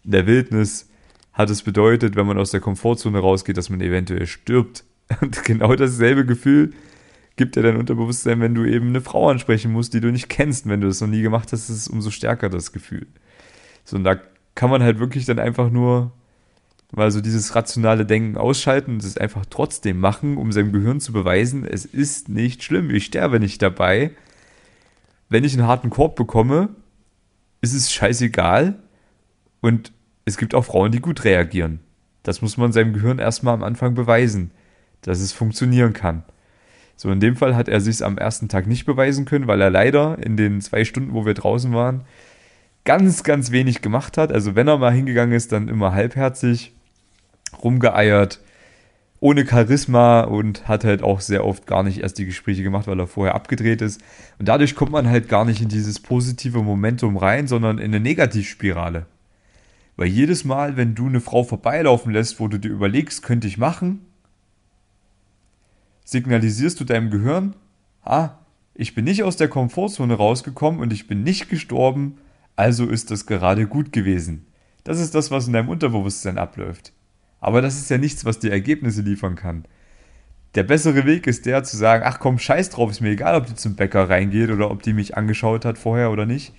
in 0.04 0.12
der 0.12 0.27
Wildnis 0.27 0.89
hat 1.34 1.50
es 1.50 1.62
bedeutet, 1.62 2.16
wenn 2.16 2.25
man 2.25 2.38
aus 2.38 2.51
der 2.51 2.60
Komfortzone 2.60 3.20
rausgeht, 3.20 3.58
dass 3.58 3.70
man 3.70 3.82
eventuell 3.82 4.25
stirbt. 4.25 4.84
Und 5.22 5.44
genau 5.44 5.75
dasselbe 5.75 6.25
Gefühl 6.25 6.74
gibt 7.36 7.56
dir 7.56 7.62
dein 7.62 7.77
Unterbewusstsein, 7.77 8.42
wenn 8.42 8.56
du 8.56 8.66
eben 8.66 8.88
eine 8.88 9.01
Frau 9.01 9.30
ansprechen 9.30 9.72
musst, 9.72 9.94
die 9.94 10.01
du 10.01 10.12
nicht 10.12 10.27
kennst. 10.27 10.68
Wenn 10.68 10.82
du 10.82 10.88
das 10.88 11.01
noch 11.01 11.08
nie 11.08 11.22
gemacht 11.22 11.51
hast, 11.51 11.70
ist 11.70 11.77
es 11.77 11.88
umso 11.88 12.10
stärker 12.10 12.50
das 12.50 12.72
Gefühl. 12.72 13.06
So, 13.86 13.96
und 13.96 14.04
da 14.04 14.20
kann 14.56 14.72
man 14.72 14.82
halt 14.82 15.00
wirklich 15.00 15.25
dann 15.25 15.38
einfach 15.39 15.70
nur 15.70 16.12
mal 16.92 17.12
so 17.12 17.22
dieses 17.22 17.54
rationale 17.56 18.06
Denken 18.06 18.38
ausschalten 18.38 18.94
und 18.94 19.04
es 19.04 19.18
einfach 19.18 19.46
trotzdem 19.50 20.00
machen, 20.00 20.38
um 20.38 20.51
seinem 20.51 20.72
Gehirn 20.72 21.00
zu 21.00 21.12
beweisen, 21.13 21.66
es 21.66 21.86
ist 21.86 22.30
nicht 22.30 22.63
schlimm, 22.63 22.89
ich 22.89 23.06
sterbe 23.06 23.39
nicht 23.39 23.62
dabei. 23.62 24.12
Wenn 25.30 25.44
ich 25.44 25.54
einen 25.54 25.68
harten 25.68 25.89
Korb 25.89 26.16
bekomme, 26.16 26.70
ist 27.74 27.83
es 27.83 27.91
scheißegal. 27.91 28.75
Und 29.62 29.91
es 30.25 30.38
gibt 30.38 30.55
auch 30.55 30.65
Frauen, 30.65 30.91
die 30.91 31.00
gut 31.00 31.24
reagieren. 31.24 31.79
Das 32.24 32.41
muss 32.41 32.57
man 32.57 32.71
seinem 32.71 32.93
Gehirn 32.93 33.19
erstmal 33.19 33.53
am 33.53 33.63
Anfang 33.63 33.95
beweisen, 33.95 34.51
dass 35.01 35.19
es 35.19 35.31
funktionieren 35.31 35.93
kann. 35.93 36.24
So, 36.95 37.12
in 37.12 37.19
dem 37.19 37.36
Fall 37.36 37.55
hat 37.55 37.69
er 37.69 37.79
sich 37.79 38.03
am 38.03 38.17
ersten 38.17 38.50
Tag 38.50 38.67
nicht 38.67 38.86
beweisen 38.86 39.25
können, 39.25 39.47
weil 39.47 39.62
er 39.62 39.69
leider 39.69 40.17
in 40.19 40.36
den 40.36 40.62
zwei 40.62 40.83
Stunden, 40.83 41.13
wo 41.13 41.25
wir 41.25 41.36
draußen 41.36 41.74
waren, 41.74 42.01
ganz, 42.86 43.24
ganz 43.24 43.51
wenig 43.51 43.81
gemacht 43.81 44.17
hat. 44.17 44.31
Also 44.31 44.55
wenn 44.55 44.67
er 44.67 44.77
mal 44.77 44.91
hingegangen 44.91 45.36
ist, 45.36 45.51
dann 45.51 45.67
immer 45.67 45.93
halbherzig, 45.93 46.74
rumgeeiert, 47.63 48.41
ohne 49.19 49.47
Charisma 49.47 50.21
und 50.21 50.67
hat 50.67 50.83
halt 50.83 51.01
auch 51.01 51.21
sehr 51.21 51.45
oft 51.45 51.65
gar 51.65 51.83
nicht 51.83 52.00
erst 52.00 52.19
die 52.19 52.25
Gespräche 52.25 52.63
gemacht, 52.63 52.88
weil 52.88 53.00
er 53.00 53.07
vorher 53.07 53.36
abgedreht 53.36 53.81
ist. 53.81 54.01
Und 54.38 54.47
dadurch 54.47 54.75
kommt 54.75 54.91
man 54.91 55.09
halt 55.09 55.27
gar 55.27 55.45
nicht 55.45 55.62
in 55.62 55.69
dieses 55.69 56.00
positive 56.00 56.62
Momentum 56.62 57.17
rein, 57.17 57.47
sondern 57.47 57.79
in 57.79 57.86
eine 57.86 58.00
Negativspirale. 58.00 59.07
Weil 59.95 60.07
jedes 60.07 60.45
Mal, 60.45 60.77
wenn 60.77 60.93
du 60.93 61.07
eine 61.07 61.21
Frau 61.21 61.43
vorbeilaufen 61.43 62.13
lässt, 62.13 62.39
wo 62.39 62.47
du 62.47 62.59
dir 62.59 62.69
überlegst, 62.69 63.24
könnte 63.24 63.47
ich 63.47 63.57
machen, 63.57 64.05
signalisierst 66.05 66.79
du 66.79 66.83
deinem 66.83 67.09
Gehirn, 67.09 67.55
ah, 68.03 68.29
ich 68.75 68.93
bin 68.93 69.05
nicht 69.05 69.24
aus 69.24 69.38
der 69.38 69.47
Komfortzone 69.47 70.13
rausgekommen 70.13 70.79
und 70.79 70.93
ich 70.93 71.07
bin 71.07 71.24
nicht 71.24 71.50
gestorben, 71.50 72.19
also 72.55 72.86
ist 72.86 73.09
das 73.09 73.25
gerade 73.25 73.65
gut 73.65 73.91
gewesen. 73.91 74.45
Das 74.83 75.00
ist 75.00 75.15
das, 75.15 75.31
was 75.31 75.47
in 75.47 75.53
deinem 75.53 75.69
Unterbewusstsein 75.69 76.38
abläuft. 76.38 76.93
Aber 77.39 77.62
das 77.62 77.77
ist 77.77 77.89
ja 77.89 77.98
nichts, 77.98 78.25
was 78.25 78.39
dir 78.39 78.51
Ergebnisse 78.51 79.01
liefern 79.01 79.36
kann. 79.36 79.65
Der 80.56 80.63
bessere 80.63 81.06
Weg 81.06 81.27
ist 81.27 81.46
der 81.46 81.63
zu 81.63 81.77
sagen, 81.77 82.03
ach 82.06 82.20
komm, 82.20 82.39
scheiß 82.39 82.70
drauf, 82.70 82.89
ist 82.89 83.01
mir 83.01 83.12
egal, 83.12 83.36
ob 83.36 83.46
die 83.46 83.56
zum 83.56 83.75
Bäcker 83.75 84.10
reingeht 84.10 84.50
oder 84.50 84.72
ob 84.72 84.82
die 84.82 84.94
mich 84.94 85.15
angeschaut 85.15 85.65
hat 85.65 85.77
vorher 85.77 86.12
oder 86.12 86.25
nicht. 86.25 86.53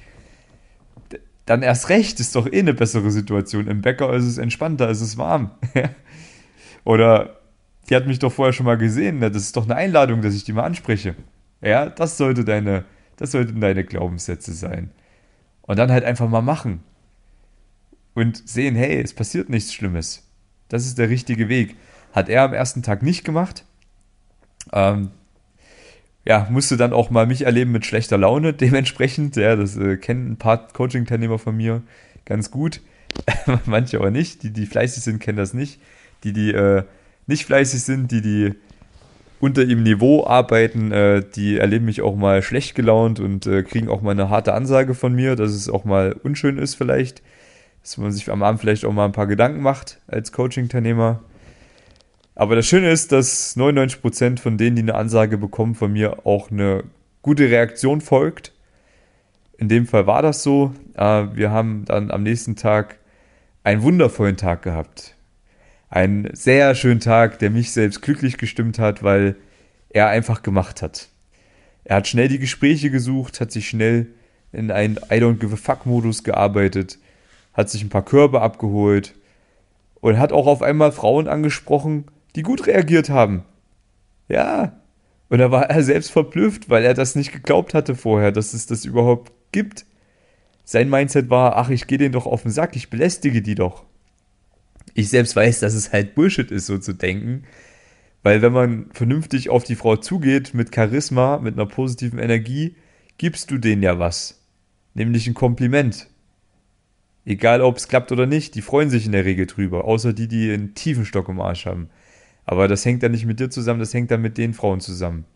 Dann 1.46 1.62
erst 1.62 1.88
recht 1.88 2.20
ist 2.20 2.36
doch 2.36 2.46
eh 2.46 2.60
eine 2.60 2.74
bessere 2.74 3.10
Situation. 3.10 3.66
Im 3.66 3.80
Bäcker 3.80 4.12
ist 4.14 4.24
es 4.24 4.38
entspannter, 4.38 4.88
ist 4.90 5.00
es 5.00 5.16
warm. 5.16 5.50
oder 6.84 7.40
die 7.88 7.96
hat 7.96 8.06
mich 8.06 8.18
doch 8.18 8.32
vorher 8.32 8.52
schon 8.52 8.66
mal 8.66 8.76
gesehen, 8.76 9.20
das 9.20 9.34
ist 9.34 9.56
doch 9.56 9.64
eine 9.64 9.76
Einladung, 9.76 10.20
dass 10.20 10.34
ich 10.34 10.44
die 10.44 10.52
mal 10.52 10.64
anspreche. 10.64 11.14
Ja, 11.60 11.88
das 11.88 12.18
sollte 12.18 12.44
deine, 12.44 12.84
das 13.16 13.32
sollten 13.32 13.60
deine 13.60 13.82
Glaubenssätze 13.84 14.52
sein. 14.52 14.90
Und 15.62 15.78
dann 15.78 15.90
halt 15.90 16.04
einfach 16.04 16.28
mal 16.28 16.42
machen. 16.42 16.84
Und 18.14 18.48
sehen, 18.48 18.74
hey, 18.76 19.00
es 19.00 19.14
passiert 19.14 19.48
nichts 19.48 19.74
Schlimmes. 19.74 20.27
Das 20.68 20.86
ist 20.86 20.98
der 20.98 21.08
richtige 21.08 21.48
Weg. 21.48 21.76
Hat 22.12 22.28
er 22.28 22.42
am 22.42 22.52
ersten 22.52 22.82
Tag 22.82 23.02
nicht 23.02 23.24
gemacht. 23.24 23.64
Ähm, 24.72 25.10
ja, 26.24 26.46
musste 26.50 26.76
dann 26.76 26.92
auch 26.92 27.10
mal 27.10 27.26
mich 27.26 27.42
erleben 27.42 27.72
mit 27.72 27.86
schlechter 27.86 28.18
Laune. 28.18 28.52
Dementsprechend, 28.54 29.36
ja, 29.36 29.56
das 29.56 29.76
äh, 29.76 29.96
kennen 29.96 30.32
ein 30.32 30.36
paar 30.36 30.68
Coaching-Teilnehmer 30.68 31.38
von 31.38 31.56
mir 31.56 31.82
ganz 32.24 32.50
gut. 32.50 32.80
Manche 33.64 33.98
aber 33.98 34.10
nicht. 34.10 34.42
Die, 34.42 34.50
die 34.50 34.66
fleißig 34.66 35.02
sind, 35.02 35.20
kennen 35.20 35.38
das 35.38 35.54
nicht. 35.54 35.80
Die, 36.24 36.32
die 36.32 36.52
äh, 36.52 36.84
nicht 37.26 37.44
fleißig 37.46 37.82
sind, 37.82 38.10
die, 38.10 38.20
die 38.20 38.54
unter 39.40 39.62
ihrem 39.62 39.82
Niveau 39.82 40.26
arbeiten, 40.26 40.90
äh, 40.92 41.22
die 41.34 41.58
erleben 41.58 41.84
mich 41.84 42.02
auch 42.02 42.16
mal 42.16 42.42
schlecht 42.42 42.74
gelaunt 42.74 43.20
und 43.20 43.46
äh, 43.46 43.62
kriegen 43.62 43.88
auch 43.88 44.02
mal 44.02 44.10
eine 44.10 44.28
harte 44.28 44.52
Ansage 44.52 44.94
von 44.94 45.14
mir, 45.14 45.36
dass 45.36 45.52
es 45.52 45.68
auch 45.68 45.84
mal 45.84 46.12
unschön 46.12 46.58
ist 46.58 46.74
vielleicht 46.74 47.22
dass 47.88 47.96
man 47.96 48.12
sich 48.12 48.30
am 48.30 48.42
Abend 48.42 48.60
vielleicht 48.60 48.84
auch 48.84 48.92
mal 48.92 49.06
ein 49.06 49.12
paar 49.12 49.26
Gedanken 49.26 49.62
macht 49.62 49.98
als 50.08 50.30
Coaching-Teilnehmer. 50.32 51.22
Aber 52.34 52.54
das 52.54 52.66
Schöne 52.66 52.90
ist, 52.90 53.12
dass 53.12 53.56
99% 53.56 54.38
von 54.38 54.58
denen, 54.58 54.76
die 54.76 54.82
eine 54.82 54.94
Ansage 54.94 55.38
bekommen 55.38 55.74
von 55.74 55.94
mir, 55.94 56.26
auch 56.26 56.50
eine 56.50 56.84
gute 57.22 57.44
Reaktion 57.50 58.02
folgt. 58.02 58.52
In 59.56 59.70
dem 59.70 59.86
Fall 59.86 60.06
war 60.06 60.20
das 60.20 60.42
so. 60.42 60.74
Äh, 60.94 61.28
wir 61.32 61.50
haben 61.50 61.86
dann 61.86 62.10
am 62.10 62.22
nächsten 62.22 62.56
Tag 62.56 62.98
einen 63.64 63.82
wundervollen 63.82 64.36
Tag 64.36 64.62
gehabt. 64.62 65.16
Einen 65.88 66.28
sehr 66.34 66.74
schönen 66.74 67.00
Tag, 67.00 67.38
der 67.38 67.48
mich 67.48 67.72
selbst 67.72 68.02
glücklich 68.02 68.36
gestimmt 68.36 68.78
hat, 68.78 69.02
weil 69.02 69.34
er 69.88 70.08
einfach 70.08 70.42
gemacht 70.42 70.82
hat. 70.82 71.08
Er 71.84 71.96
hat 71.96 72.06
schnell 72.06 72.28
die 72.28 72.38
Gespräche 72.38 72.90
gesucht, 72.90 73.40
hat 73.40 73.50
sich 73.50 73.66
schnell 73.66 74.08
in 74.52 74.70
einen 74.70 74.98
I 75.10 75.14
don't 75.14 75.38
give 75.38 75.54
a 75.54 75.56
fuck 75.56 75.86
Modus 75.86 76.22
gearbeitet 76.22 76.98
hat 77.58 77.68
sich 77.68 77.82
ein 77.82 77.88
paar 77.88 78.04
Körbe 78.04 78.40
abgeholt 78.40 79.16
und 80.00 80.16
hat 80.16 80.32
auch 80.32 80.46
auf 80.46 80.62
einmal 80.62 80.92
Frauen 80.92 81.26
angesprochen, 81.26 82.04
die 82.36 82.42
gut 82.42 82.68
reagiert 82.68 83.10
haben. 83.10 83.42
Ja. 84.28 84.80
Und 85.28 85.38
da 85.38 85.50
war 85.50 85.68
er 85.68 85.82
selbst 85.82 86.12
verblüfft, 86.12 86.70
weil 86.70 86.84
er 86.84 86.94
das 86.94 87.16
nicht 87.16 87.32
geglaubt 87.32 87.74
hatte 87.74 87.96
vorher, 87.96 88.30
dass 88.30 88.54
es 88.54 88.66
das 88.66 88.84
überhaupt 88.84 89.32
gibt. 89.50 89.86
Sein 90.64 90.88
Mindset 90.88 91.30
war, 91.30 91.56
ach, 91.56 91.68
ich 91.68 91.88
gehe 91.88 91.98
denen 91.98 92.12
doch 92.12 92.26
auf 92.26 92.42
den 92.42 92.52
Sack, 92.52 92.76
ich 92.76 92.90
belästige 92.90 93.42
die 93.42 93.56
doch. 93.56 93.84
Ich 94.94 95.08
selbst 95.08 95.34
weiß, 95.34 95.58
dass 95.58 95.74
es 95.74 95.92
halt 95.92 96.14
Bullshit 96.14 96.52
ist, 96.52 96.66
so 96.66 96.78
zu 96.78 96.92
denken. 96.92 97.42
Weil 98.22 98.40
wenn 98.40 98.52
man 98.52 98.86
vernünftig 98.92 99.50
auf 99.50 99.64
die 99.64 99.74
Frau 99.74 99.96
zugeht, 99.96 100.54
mit 100.54 100.72
Charisma, 100.72 101.38
mit 101.38 101.54
einer 101.54 101.66
positiven 101.66 102.20
Energie, 102.20 102.76
gibst 103.16 103.50
du 103.50 103.58
denen 103.58 103.82
ja 103.82 103.98
was. 103.98 104.40
Nämlich 104.94 105.26
ein 105.26 105.34
Kompliment. 105.34 106.08
Egal, 107.28 107.60
ob 107.60 107.76
es 107.76 107.88
klappt 107.88 108.10
oder 108.10 108.24
nicht, 108.24 108.54
die 108.54 108.62
freuen 108.62 108.88
sich 108.88 109.04
in 109.04 109.12
der 109.12 109.26
Regel 109.26 109.44
drüber, 109.44 109.84
außer 109.84 110.14
die, 110.14 110.28
die 110.28 110.50
einen 110.50 110.72
tiefen 110.72 111.04
Stock 111.04 111.28
im 111.28 111.42
Arsch 111.42 111.66
haben. 111.66 111.90
Aber 112.46 112.68
das 112.68 112.86
hängt 112.86 113.02
dann 113.02 113.12
nicht 113.12 113.26
mit 113.26 113.38
dir 113.38 113.50
zusammen, 113.50 113.80
das 113.80 113.92
hängt 113.92 114.10
dann 114.10 114.22
mit 114.22 114.38
den 114.38 114.54
Frauen 114.54 114.80
zusammen. 114.80 115.26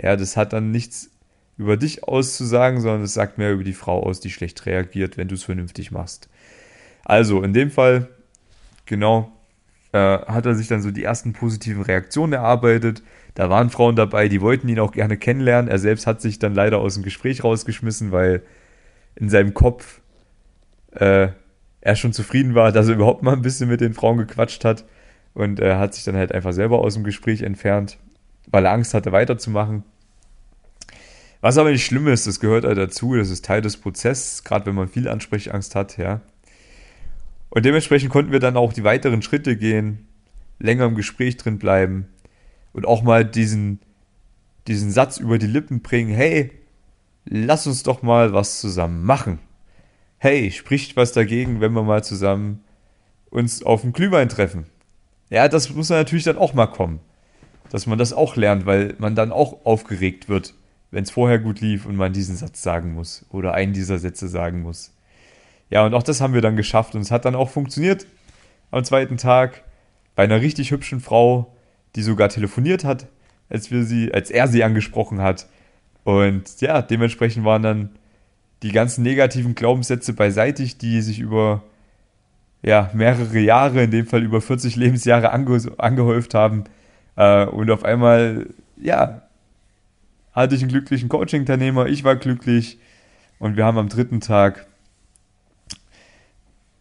Ja, 0.00 0.14
das 0.14 0.36
hat 0.36 0.52
dann 0.52 0.70
nichts 0.70 1.10
über 1.58 1.76
dich 1.76 2.04
auszusagen, 2.04 2.80
sondern 2.80 3.02
es 3.02 3.14
sagt 3.14 3.38
mehr 3.38 3.52
über 3.52 3.64
die 3.64 3.72
Frau 3.72 4.04
aus, 4.04 4.20
die 4.20 4.30
schlecht 4.30 4.66
reagiert, 4.66 5.16
wenn 5.16 5.26
du 5.26 5.34
es 5.34 5.42
vernünftig 5.42 5.90
machst. 5.90 6.28
Also, 7.04 7.42
in 7.42 7.52
dem 7.52 7.72
Fall, 7.72 8.08
genau, 8.86 9.32
äh, 9.90 9.98
hat 9.98 10.46
er 10.46 10.54
sich 10.54 10.68
dann 10.68 10.80
so 10.80 10.92
die 10.92 11.02
ersten 11.02 11.32
positiven 11.32 11.82
Reaktionen 11.82 12.34
erarbeitet. 12.34 13.02
Da 13.34 13.50
waren 13.50 13.68
Frauen 13.68 13.96
dabei, 13.96 14.28
die 14.28 14.42
wollten 14.42 14.68
ihn 14.68 14.78
auch 14.78 14.92
gerne 14.92 15.16
kennenlernen. 15.16 15.68
Er 15.68 15.80
selbst 15.80 16.06
hat 16.06 16.20
sich 16.20 16.38
dann 16.38 16.54
leider 16.54 16.78
aus 16.78 16.94
dem 16.94 17.02
Gespräch 17.02 17.42
rausgeschmissen, 17.42 18.12
weil 18.12 18.42
in 19.16 19.28
seinem 19.28 19.54
Kopf 19.54 20.01
äh, 20.94 21.28
er 21.80 21.96
schon 21.96 22.12
zufrieden 22.12 22.54
war, 22.54 22.72
dass 22.72 22.88
er 22.88 22.94
überhaupt 22.94 23.22
mal 23.22 23.32
ein 23.32 23.42
bisschen 23.42 23.68
mit 23.68 23.80
den 23.80 23.92
Frauen 23.94 24.18
gequatscht 24.18 24.64
hat 24.64 24.84
und 25.34 25.60
er 25.60 25.78
hat 25.78 25.94
sich 25.94 26.04
dann 26.04 26.16
halt 26.16 26.32
einfach 26.32 26.52
selber 26.52 26.78
aus 26.78 26.94
dem 26.94 27.04
Gespräch 27.04 27.42
entfernt, 27.42 27.98
weil 28.46 28.64
er 28.64 28.72
Angst 28.72 28.94
hatte 28.94 29.12
weiterzumachen. 29.12 29.84
Was 31.40 31.58
aber 31.58 31.72
nicht 31.72 31.84
schlimm 31.84 32.06
ist, 32.06 32.26
das 32.26 32.38
gehört 32.38 32.64
halt 32.64 32.78
dazu, 32.78 33.16
das 33.16 33.30
ist 33.30 33.44
Teil 33.44 33.62
des 33.62 33.76
Prozesses, 33.76 34.44
gerade 34.44 34.66
wenn 34.66 34.76
man 34.76 34.88
viel 34.88 35.08
Ansprechangst 35.08 35.74
hat, 35.74 35.98
ja. 35.98 36.20
Und 37.50 37.64
dementsprechend 37.64 38.10
konnten 38.10 38.32
wir 38.32 38.38
dann 38.38 38.56
auch 38.56 38.72
die 38.72 38.84
weiteren 38.84 39.22
Schritte 39.22 39.56
gehen, 39.56 40.06
länger 40.58 40.84
im 40.84 40.94
Gespräch 40.94 41.36
drin 41.36 41.58
bleiben 41.58 42.06
und 42.72 42.86
auch 42.86 43.02
mal 43.02 43.24
diesen, 43.24 43.80
diesen 44.68 44.92
Satz 44.92 45.18
über 45.18 45.38
die 45.38 45.48
Lippen 45.48 45.82
bringen, 45.82 46.14
hey, 46.14 46.52
lass 47.24 47.66
uns 47.66 47.82
doch 47.82 48.02
mal 48.02 48.32
was 48.32 48.60
zusammen 48.60 49.04
machen 49.04 49.40
hey, 50.22 50.52
spricht 50.52 50.96
was 50.96 51.10
dagegen, 51.10 51.60
wenn 51.60 51.72
wir 51.72 51.82
mal 51.82 52.04
zusammen 52.04 52.62
uns 53.30 53.64
auf 53.64 53.80
dem 53.80 53.92
Glühwein 53.92 54.28
treffen? 54.28 54.66
Ja, 55.30 55.48
das 55.48 55.74
muss 55.74 55.88
natürlich 55.88 56.22
dann 56.22 56.38
auch 56.38 56.54
mal 56.54 56.68
kommen. 56.68 57.00
Dass 57.70 57.88
man 57.88 57.98
das 57.98 58.12
auch 58.12 58.36
lernt, 58.36 58.64
weil 58.64 58.94
man 58.98 59.16
dann 59.16 59.32
auch 59.32 59.66
aufgeregt 59.66 60.28
wird, 60.28 60.54
wenn 60.92 61.02
es 61.02 61.10
vorher 61.10 61.40
gut 61.40 61.60
lief 61.60 61.86
und 61.86 61.96
man 61.96 62.12
diesen 62.12 62.36
Satz 62.36 62.62
sagen 62.62 62.94
muss 62.94 63.26
oder 63.30 63.54
einen 63.54 63.72
dieser 63.72 63.98
Sätze 63.98 64.28
sagen 64.28 64.62
muss. 64.62 64.94
Ja, 65.70 65.84
und 65.84 65.92
auch 65.92 66.04
das 66.04 66.20
haben 66.20 66.34
wir 66.34 66.40
dann 66.40 66.54
geschafft 66.54 66.94
und 66.94 67.00
es 67.00 67.10
hat 67.10 67.24
dann 67.24 67.34
auch 67.34 67.50
funktioniert 67.50 68.06
am 68.70 68.84
zweiten 68.84 69.16
Tag 69.16 69.64
bei 70.14 70.22
einer 70.22 70.40
richtig 70.40 70.70
hübschen 70.70 71.00
Frau, 71.00 71.52
die 71.96 72.02
sogar 72.02 72.28
telefoniert 72.28 72.84
hat, 72.84 73.08
als 73.48 73.72
wir 73.72 73.82
sie, 73.82 74.14
als 74.14 74.30
er 74.30 74.46
sie 74.46 74.62
angesprochen 74.62 75.20
hat. 75.20 75.48
Und 76.04 76.60
ja, 76.60 76.80
dementsprechend 76.80 77.44
waren 77.44 77.64
dann 77.64 77.90
die 78.62 78.72
ganzen 78.72 79.02
negativen 79.02 79.54
Glaubenssätze 79.54 80.12
beiseitig, 80.12 80.78
die 80.78 81.00
sich 81.00 81.18
über 81.18 81.62
ja, 82.62 82.90
mehrere 82.94 83.40
Jahre, 83.40 83.82
in 83.82 83.90
dem 83.90 84.06
Fall 84.06 84.22
über 84.22 84.40
40 84.40 84.76
Lebensjahre 84.76 85.32
ange 85.32 85.72
angehäuft 85.78 86.34
haben. 86.34 86.64
Äh, 87.16 87.46
und 87.46 87.70
auf 87.70 87.84
einmal, 87.84 88.46
ja, 88.76 89.22
hatte 90.32 90.54
ich 90.54 90.62
einen 90.62 90.70
glücklichen 90.70 91.08
Coaching-Teilnehmer, 91.08 91.86
ich 91.86 92.04
war 92.04 92.16
glücklich 92.16 92.78
und 93.38 93.56
wir 93.56 93.64
haben 93.64 93.78
am 93.78 93.88
dritten 93.88 94.20
Tag 94.20 94.66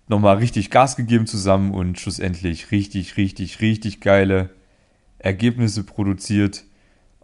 nochmal 0.07 0.38
richtig 0.38 0.69
Gas 0.69 0.95
gegeben 0.95 1.25
zusammen 1.25 1.73
und 1.73 2.00
schlussendlich 2.00 2.71
richtig, 2.71 3.17
richtig, 3.17 3.59
richtig 3.61 4.01
geile 4.01 4.50
Ergebnisse 5.17 5.83
produziert. 5.83 6.63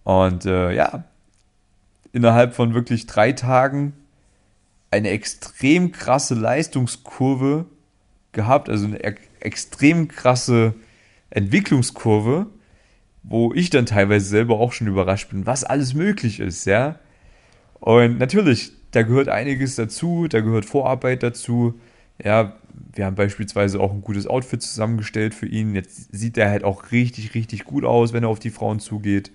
Und 0.03 0.45
äh, 0.45 0.73
ja, 0.73 1.03
innerhalb 2.13 2.55
von 2.55 2.73
wirklich 2.73 3.05
drei 3.05 3.33
Tagen 3.33 3.93
eine 4.91 5.09
extrem 5.09 5.91
krasse 5.91 6.35
Leistungskurve 6.35 7.65
gehabt, 8.31 8.69
also 8.69 8.85
eine 8.85 9.01
extrem 9.39 10.07
krasse 10.07 10.73
Entwicklungskurve, 11.29 12.47
wo 13.23 13.53
ich 13.53 13.69
dann 13.69 13.85
teilweise 13.85 14.25
selber 14.25 14.59
auch 14.59 14.71
schon 14.71 14.87
überrascht 14.87 15.29
bin, 15.29 15.45
was 15.45 15.63
alles 15.63 15.93
möglich 15.93 16.39
ist, 16.39 16.65
ja. 16.65 16.99
Und 17.79 18.17
natürlich, 18.19 18.71
da 18.91 19.03
gehört 19.03 19.29
einiges 19.29 19.75
dazu, 19.75 20.27
da 20.27 20.39
gehört 20.39 20.65
Vorarbeit 20.65 21.23
dazu, 21.23 21.79
ja, 22.23 22.55
wir 22.93 23.05
haben 23.05 23.15
beispielsweise 23.15 23.79
auch 23.79 23.91
ein 23.91 24.01
gutes 24.01 24.27
Outfit 24.27 24.61
zusammengestellt 24.61 25.33
für 25.33 25.47
ihn. 25.47 25.75
Jetzt 25.75 26.15
sieht 26.15 26.37
er 26.37 26.49
halt 26.49 26.63
auch 26.63 26.91
richtig, 26.91 27.33
richtig 27.33 27.63
gut 27.65 27.85
aus, 27.85 28.13
wenn 28.13 28.23
er 28.23 28.29
auf 28.29 28.39
die 28.39 28.49
Frauen 28.49 28.79
zugeht. 28.79 29.31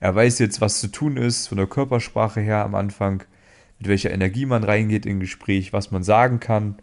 Er 0.00 0.14
weiß 0.14 0.38
jetzt, 0.38 0.60
was 0.60 0.80
zu 0.80 0.88
tun 0.88 1.16
ist, 1.16 1.48
von 1.48 1.58
der 1.58 1.66
Körpersprache 1.66 2.40
her 2.40 2.64
am 2.64 2.74
Anfang, 2.74 3.24
mit 3.84 3.90
welcher 3.90 4.12
Energie 4.12 4.46
man 4.46 4.64
reingeht 4.64 5.04
in 5.04 5.20
Gespräch, 5.20 5.74
was 5.74 5.90
man 5.90 6.02
sagen 6.02 6.40
kann, 6.40 6.76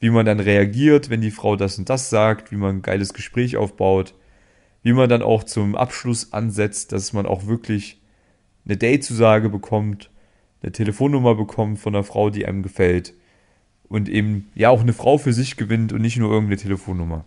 wie 0.00 0.10
man 0.10 0.26
dann 0.26 0.38
reagiert, 0.38 1.08
wenn 1.08 1.22
die 1.22 1.30
Frau 1.30 1.56
das 1.56 1.78
und 1.78 1.88
das 1.88 2.10
sagt, 2.10 2.52
wie 2.52 2.56
man 2.56 2.76
ein 2.76 2.82
geiles 2.82 3.14
Gespräch 3.14 3.56
aufbaut, 3.56 4.14
wie 4.82 4.92
man 4.92 5.08
dann 5.08 5.22
auch 5.22 5.44
zum 5.44 5.74
Abschluss 5.74 6.34
ansetzt, 6.34 6.92
dass 6.92 7.14
man 7.14 7.24
auch 7.24 7.46
wirklich 7.46 7.98
eine 8.66 8.76
Date-Zusage 8.76 9.48
bekommt, 9.48 10.10
eine 10.62 10.72
Telefonnummer 10.72 11.34
bekommt 11.34 11.78
von 11.78 11.94
einer 11.94 12.04
Frau, 12.04 12.28
die 12.28 12.44
einem 12.44 12.62
gefällt 12.62 13.14
und 13.88 14.10
eben 14.10 14.50
ja 14.54 14.68
auch 14.68 14.82
eine 14.82 14.92
Frau 14.92 15.16
für 15.16 15.32
sich 15.32 15.56
gewinnt 15.56 15.94
und 15.94 16.02
nicht 16.02 16.18
nur 16.18 16.30
irgendeine 16.30 16.60
Telefonnummer. 16.60 17.24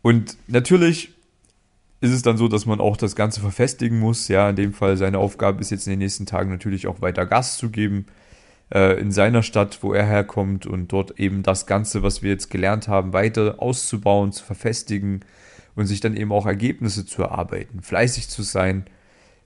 Und 0.00 0.36
natürlich 0.46 1.12
ist 2.02 2.10
es 2.10 2.22
dann 2.22 2.36
so, 2.36 2.48
dass 2.48 2.66
man 2.66 2.80
auch 2.80 2.96
das 2.96 3.14
Ganze 3.14 3.40
verfestigen 3.40 4.00
muss. 4.00 4.26
Ja, 4.26 4.50
in 4.50 4.56
dem 4.56 4.72
Fall 4.72 4.96
seine 4.96 5.18
Aufgabe 5.18 5.60
ist 5.60 5.70
jetzt 5.70 5.86
in 5.86 5.92
den 5.92 6.00
nächsten 6.00 6.26
Tagen 6.26 6.50
natürlich 6.50 6.88
auch 6.88 7.00
weiter 7.00 7.26
Gas 7.26 7.56
zu 7.56 7.70
geben 7.70 8.06
äh, 8.74 9.00
in 9.00 9.12
seiner 9.12 9.44
Stadt, 9.44 9.78
wo 9.82 9.92
er 9.92 10.04
herkommt 10.04 10.66
und 10.66 10.90
dort 10.90 11.20
eben 11.20 11.44
das 11.44 11.64
Ganze, 11.64 12.02
was 12.02 12.20
wir 12.20 12.30
jetzt 12.30 12.50
gelernt 12.50 12.88
haben, 12.88 13.12
weiter 13.12 13.62
auszubauen, 13.62 14.32
zu 14.32 14.42
verfestigen 14.44 15.20
und 15.76 15.86
sich 15.86 16.00
dann 16.00 16.16
eben 16.16 16.32
auch 16.32 16.44
Ergebnisse 16.44 17.06
zu 17.06 17.22
erarbeiten, 17.22 17.82
fleißig 17.82 18.28
zu 18.28 18.42
sein, 18.42 18.84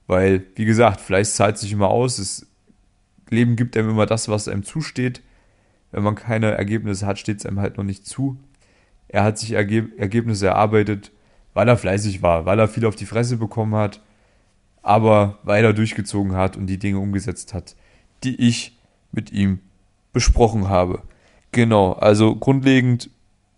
weil, 0.07 0.43
wie 0.55 0.65
gesagt, 0.65 0.99
Fleiß 0.99 1.35
zahlt 1.35 1.59
sich 1.59 1.71
immer 1.71 1.89
aus. 1.89 2.17
Das 2.17 2.47
Leben 3.29 3.55
gibt 3.55 3.77
einem 3.77 3.91
immer 3.91 4.07
das, 4.07 4.29
was 4.29 4.47
einem 4.47 4.63
zusteht. 4.63 5.21
Wenn 5.91 6.01
man 6.01 6.15
keine 6.15 6.53
Ergebnisse 6.53 7.05
hat, 7.05 7.19
steht 7.19 7.37
es 7.37 7.45
einem 7.45 7.59
halt 7.59 7.77
noch 7.77 7.83
nicht 7.83 8.07
zu. 8.07 8.39
Er 9.09 9.23
hat 9.23 9.37
sich 9.37 9.51
Ergeb 9.51 9.99
Ergebnisse 9.99 10.47
erarbeitet 10.47 11.11
weil 11.57 11.67
er 11.67 11.75
fleißig 11.75 12.21
war, 12.21 12.45
weil 12.45 12.59
er 12.59 12.67
viel 12.67 12.85
auf 12.85 12.95
die 12.95 13.07
Fresse 13.07 13.37
bekommen 13.37 13.73
hat, 13.73 13.99
aber 14.83 15.39
weil 15.41 15.65
er 15.65 15.73
durchgezogen 15.73 16.35
hat 16.35 16.55
und 16.55 16.67
die 16.67 16.77
Dinge 16.77 16.99
umgesetzt 16.99 17.55
hat, 17.55 17.75
die 18.23 18.35
ich 18.35 18.77
mit 19.11 19.31
ihm 19.31 19.57
besprochen 20.13 20.69
habe. 20.69 21.01
Genau, 21.51 21.93
also 21.93 22.35
grundlegend 22.35 23.09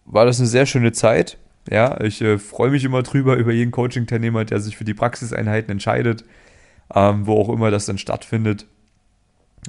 war 0.06 0.26
das 0.26 0.40
eine 0.40 0.48
sehr 0.48 0.66
schöne 0.66 0.94
Zeit. 0.94 1.38
Ja, 1.70 2.00
ich 2.00 2.22
äh, 2.22 2.38
freue 2.38 2.72
mich 2.72 2.86
immer 2.86 3.04
drüber, 3.04 3.36
über 3.36 3.52
jeden 3.52 3.72
Coaching-Teilnehmer, 3.72 4.46
der 4.46 4.62
sich 4.62 4.78
für 4.78 4.86
die 4.86 4.94
Praxiseinheiten 4.94 5.70
entscheidet, 5.70 6.24
ähm, 6.96 7.28
wo 7.28 7.38
auch 7.38 7.50
immer 7.50 7.70
das 7.70 7.86
dann 7.86 7.98
stattfindet. 7.98 8.66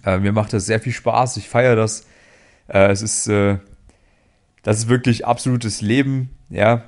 Äh, 0.06 0.18
mir 0.20 0.30
macht 0.30 0.52
das 0.52 0.66
sehr 0.66 0.78
viel 0.78 0.92
Spaß, 0.92 1.36
ich 1.36 1.48
feiere 1.48 1.74
das. 1.74 2.06
Äh, 2.68 2.92
es 2.92 3.02
ist, 3.02 3.26
äh, 3.26 3.58
das 4.62 4.78
ist 4.78 4.88
wirklich 4.88 5.26
absolutes 5.26 5.80
Leben, 5.80 6.30
ja. 6.48 6.84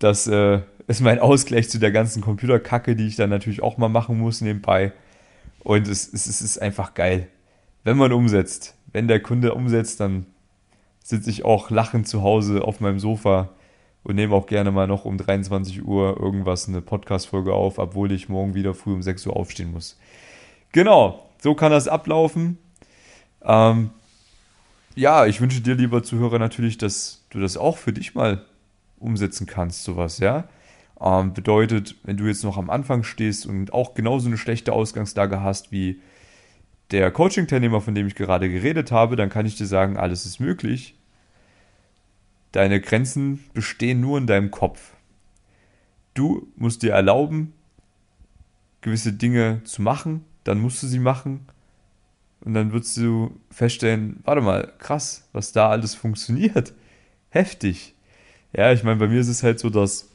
Das 0.00 0.26
äh, 0.26 0.60
ist 0.88 1.00
mein 1.00 1.20
Ausgleich 1.20 1.70
zu 1.70 1.78
der 1.78 1.92
ganzen 1.92 2.22
Computerkacke, 2.22 2.96
die 2.96 3.06
ich 3.06 3.16
dann 3.16 3.30
natürlich 3.30 3.62
auch 3.62 3.76
mal 3.78 3.88
machen 3.88 4.18
muss 4.18 4.40
nebenbei. 4.40 4.92
Und 5.60 5.86
es, 5.86 6.12
es, 6.12 6.26
es 6.26 6.42
ist 6.42 6.60
einfach 6.60 6.94
geil. 6.94 7.28
Wenn 7.84 7.96
man 7.96 8.12
umsetzt, 8.12 8.74
wenn 8.92 9.06
der 9.06 9.20
Kunde 9.20 9.54
umsetzt, 9.54 10.00
dann 10.00 10.26
sitze 11.04 11.30
ich 11.30 11.44
auch 11.44 11.70
lachend 11.70 12.08
zu 12.08 12.22
Hause 12.22 12.64
auf 12.64 12.80
meinem 12.80 12.98
Sofa 12.98 13.50
und 14.02 14.14
nehme 14.14 14.34
auch 14.34 14.46
gerne 14.46 14.70
mal 14.70 14.86
noch 14.86 15.04
um 15.04 15.18
23 15.18 15.84
Uhr 15.84 16.18
irgendwas 16.18 16.66
eine 16.66 16.80
Podcast-Folge 16.80 17.52
auf, 17.52 17.78
obwohl 17.78 18.10
ich 18.12 18.28
morgen 18.28 18.54
wieder 18.54 18.74
früh 18.74 18.94
um 18.94 19.02
6 19.02 19.26
Uhr 19.26 19.36
aufstehen 19.36 19.72
muss. 19.72 19.98
Genau, 20.72 21.28
so 21.42 21.54
kann 21.54 21.72
das 21.72 21.88
ablaufen. 21.88 22.58
Ähm, 23.42 23.90
ja, 24.94 25.26
ich 25.26 25.40
wünsche 25.40 25.60
dir, 25.60 25.74
lieber 25.74 26.02
Zuhörer, 26.02 26.38
natürlich, 26.38 26.78
dass 26.78 27.24
du 27.30 27.40
das 27.40 27.56
auch 27.56 27.76
für 27.76 27.92
dich 27.92 28.14
mal 28.14 28.44
umsetzen 29.00 29.46
kannst, 29.46 29.84
sowas, 29.84 30.18
ja. 30.18 30.48
Ähm, 31.00 31.32
bedeutet, 31.32 31.96
wenn 32.04 32.16
du 32.16 32.26
jetzt 32.26 32.44
noch 32.44 32.58
am 32.58 32.70
Anfang 32.70 33.02
stehst 33.02 33.46
und 33.46 33.72
auch 33.72 33.94
genauso 33.94 34.28
eine 34.28 34.36
schlechte 34.36 34.72
Ausgangslage 34.72 35.40
hast 35.40 35.72
wie 35.72 36.00
der 36.90 37.10
Coaching-Teilnehmer, 37.10 37.80
von 37.80 37.94
dem 37.94 38.06
ich 38.06 38.14
gerade 38.14 38.50
geredet 38.50 38.92
habe, 38.92 39.16
dann 39.16 39.30
kann 39.30 39.46
ich 39.46 39.56
dir 39.56 39.66
sagen, 39.66 39.96
alles 39.96 40.26
ist 40.26 40.40
möglich. 40.40 40.98
Deine 42.52 42.80
Grenzen 42.80 43.44
bestehen 43.54 44.00
nur 44.00 44.18
in 44.18 44.26
deinem 44.26 44.50
Kopf. 44.50 44.94
Du 46.14 46.48
musst 46.56 46.82
dir 46.82 46.92
erlauben, 46.92 47.52
gewisse 48.80 49.12
Dinge 49.12 49.62
zu 49.64 49.82
machen, 49.82 50.24
dann 50.44 50.60
musst 50.60 50.82
du 50.82 50.86
sie 50.86 50.98
machen 50.98 51.46
und 52.40 52.54
dann 52.54 52.72
wirst 52.72 52.96
du 52.96 53.38
feststellen, 53.50 54.20
warte 54.24 54.40
mal, 54.40 54.72
krass, 54.78 55.28
was 55.32 55.52
da 55.52 55.70
alles 55.70 55.94
funktioniert. 55.94 56.72
Heftig. 57.28 57.94
Ja, 58.52 58.72
ich 58.72 58.82
meine, 58.82 58.96
bei 58.96 59.08
mir 59.08 59.20
ist 59.20 59.28
es 59.28 59.42
halt 59.42 59.60
so, 59.60 59.70
dass 59.70 60.08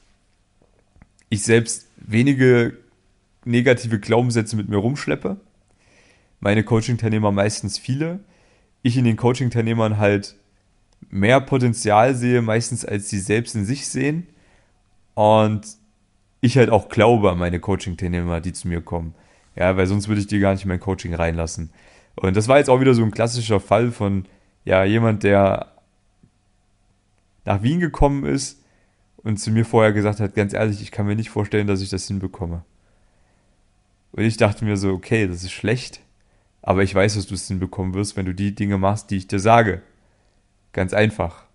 ich 1.30 1.44
selbst 1.44 1.88
wenige 1.98 2.78
negative 3.46 4.00
Glaubenssätze 4.00 4.56
mit 4.56 4.70
mir 4.70 4.78
rumschleppe. 4.78 5.38
Meine 6.40 6.64
Coaching-Teilnehmer 6.64 7.32
meistens 7.32 7.78
viele. 7.78 8.20
Ich 8.82 8.98
in 8.98 9.06
den 9.06 9.18
Coaching-Teilnehmern 9.18 9.98
halt 9.98 10.36
mehr 11.10 11.40
Potenzial 11.40 12.16
sehe, 12.16 12.42
meistens 12.42 12.86
als 12.86 13.10
sie 13.10 13.20
selbst 13.20 13.56
in 13.56 13.66
sich 13.66 13.88
sehen. 13.88 14.28
Und 15.14 15.66
ich 16.42 16.58
halt 16.58 16.70
auch 16.70 16.90
glaube 16.90 17.32
an 17.32 17.40
meine 17.40 17.60
Coaching-Teilnehmer, 17.60 18.42
die 18.42 18.54
zu 18.54 18.68
mir 18.68 18.82
kommen. 18.82 19.16
Ja, 19.56 19.78
weil 19.78 19.88
sonst 19.88 20.08
würde 20.08 20.22
ich 20.22 20.28
die 20.28 20.40
gar 20.40 20.54
nicht 20.54 20.64
in 20.64 20.70
mein 20.70 20.80
Coaching 20.80 21.14
reinlassen. 21.14 21.72
Und 22.16 22.36
das 22.36 22.48
war 22.48 22.58
jetzt 22.58 22.70
auch 22.70 22.82
wieder 22.82 22.94
so 22.94 23.04
ein 23.04 23.12
klassischer 23.12 23.60
Fall 23.60 23.92
von, 23.92 24.26
ja, 24.66 24.84
jemand, 24.84 25.24
der 25.24 25.75
nach 27.46 27.64
Wien 27.64 27.80
gekommen 27.80 28.26
ist 28.26 28.62
und 29.18 29.38
zu 29.38 29.52
mir 29.52 29.66
vorher 29.66 29.94
gesagt 29.94 30.20
hat, 30.20 30.36
ganz 30.36 30.54
ehrlich, 30.54 30.82
ich 30.82 30.92
kann 30.92 31.06
mir 31.06 31.16
nicht 31.16 31.30
vorstellen, 31.30 31.68
dass 31.68 31.82
ich 31.82 31.90
das 31.90 32.08
hinbekomme. 32.08 32.64
Und 34.12 34.24
ich 34.24 34.38
dachte 34.38 34.66
mir 34.66 34.78
so, 34.78 34.92
okay, 34.92 35.28
das 35.28 35.44
ist 35.44 35.52
schlecht, 35.52 36.02
aber 36.62 36.84
ich 36.84 36.94
weiß, 36.94 37.16
dass 37.16 37.28
du 37.28 37.36
es 37.36 37.48
hinbekommen 37.48 37.94
wirst, 37.94 38.18
wenn 38.18 38.26
du 38.26 38.34
die 38.34 38.56
Dinge 38.56 38.78
machst, 38.78 39.12
die 39.12 39.18
ich 39.18 39.28
dir 39.28 39.40
sage. 39.40 39.82
Ganz 40.74 40.94
einfach. 40.94 41.46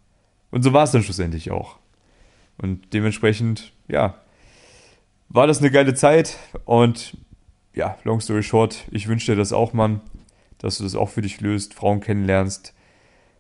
Und 0.50 0.62
so 0.62 0.72
war 0.72 0.84
es 0.84 0.92
dann 0.92 1.02
schlussendlich 1.02 1.50
auch. 1.50 1.78
Und 2.58 2.92
dementsprechend, 2.92 3.72
ja, 3.88 4.20
war 5.28 5.46
das 5.46 5.58
eine 5.60 5.70
geile 5.70 5.94
Zeit 5.94 6.38
und 6.64 7.16
ja, 7.72 7.96
long 8.04 8.20
story 8.20 8.42
short, 8.42 8.84
ich 8.90 9.08
wünsche 9.08 9.32
dir 9.32 9.38
das 9.38 9.52
auch, 9.52 9.72
Mann, 9.72 10.00
dass 10.58 10.78
du 10.78 10.84
das 10.84 10.94
auch 10.94 11.08
für 11.08 11.22
dich 11.22 11.40
löst, 11.40 11.72
Frauen 11.72 12.00
kennenlernst, 12.00 12.74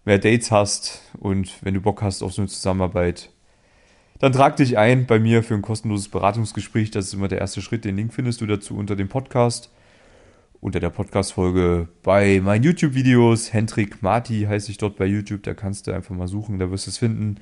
mehr 0.04 0.18
Dates 0.18 0.50
hast 0.50 1.02
und 1.18 1.62
wenn 1.62 1.74
du 1.74 1.80
Bock 1.80 2.02
hast 2.02 2.22
auf 2.22 2.32
so 2.32 2.42
eine 2.42 2.48
Zusammenarbeit, 2.48 3.30
dann 4.20 4.32
trag 4.32 4.56
dich 4.56 4.76
ein 4.76 5.06
bei 5.06 5.18
mir 5.18 5.42
für 5.42 5.54
ein 5.54 5.62
kostenloses 5.62 6.08
Beratungsgespräch. 6.08 6.90
Das 6.90 7.06
ist 7.06 7.14
immer 7.14 7.28
der 7.28 7.38
erste 7.38 7.62
Schritt. 7.62 7.86
Den 7.86 7.96
Link 7.96 8.12
findest 8.12 8.40
du 8.42 8.46
dazu 8.46 8.76
unter 8.76 8.94
dem 8.94 9.08
Podcast. 9.08 9.70
Unter 10.60 10.78
der 10.78 10.90
Podcast-Folge 10.90 11.88
bei 12.02 12.38
meinen 12.42 12.62
YouTube-Videos. 12.64 13.54
Hendrik 13.54 14.02
Marti 14.02 14.42
heiße 14.42 14.70
ich 14.70 14.76
dort 14.76 14.96
bei 14.96 15.06
YouTube. 15.06 15.42
Da 15.42 15.54
kannst 15.54 15.86
du 15.86 15.92
einfach 15.92 16.14
mal 16.14 16.28
suchen, 16.28 16.58
da 16.58 16.70
wirst 16.70 16.86
du 16.86 16.90
es 16.90 16.98
finden. 16.98 17.40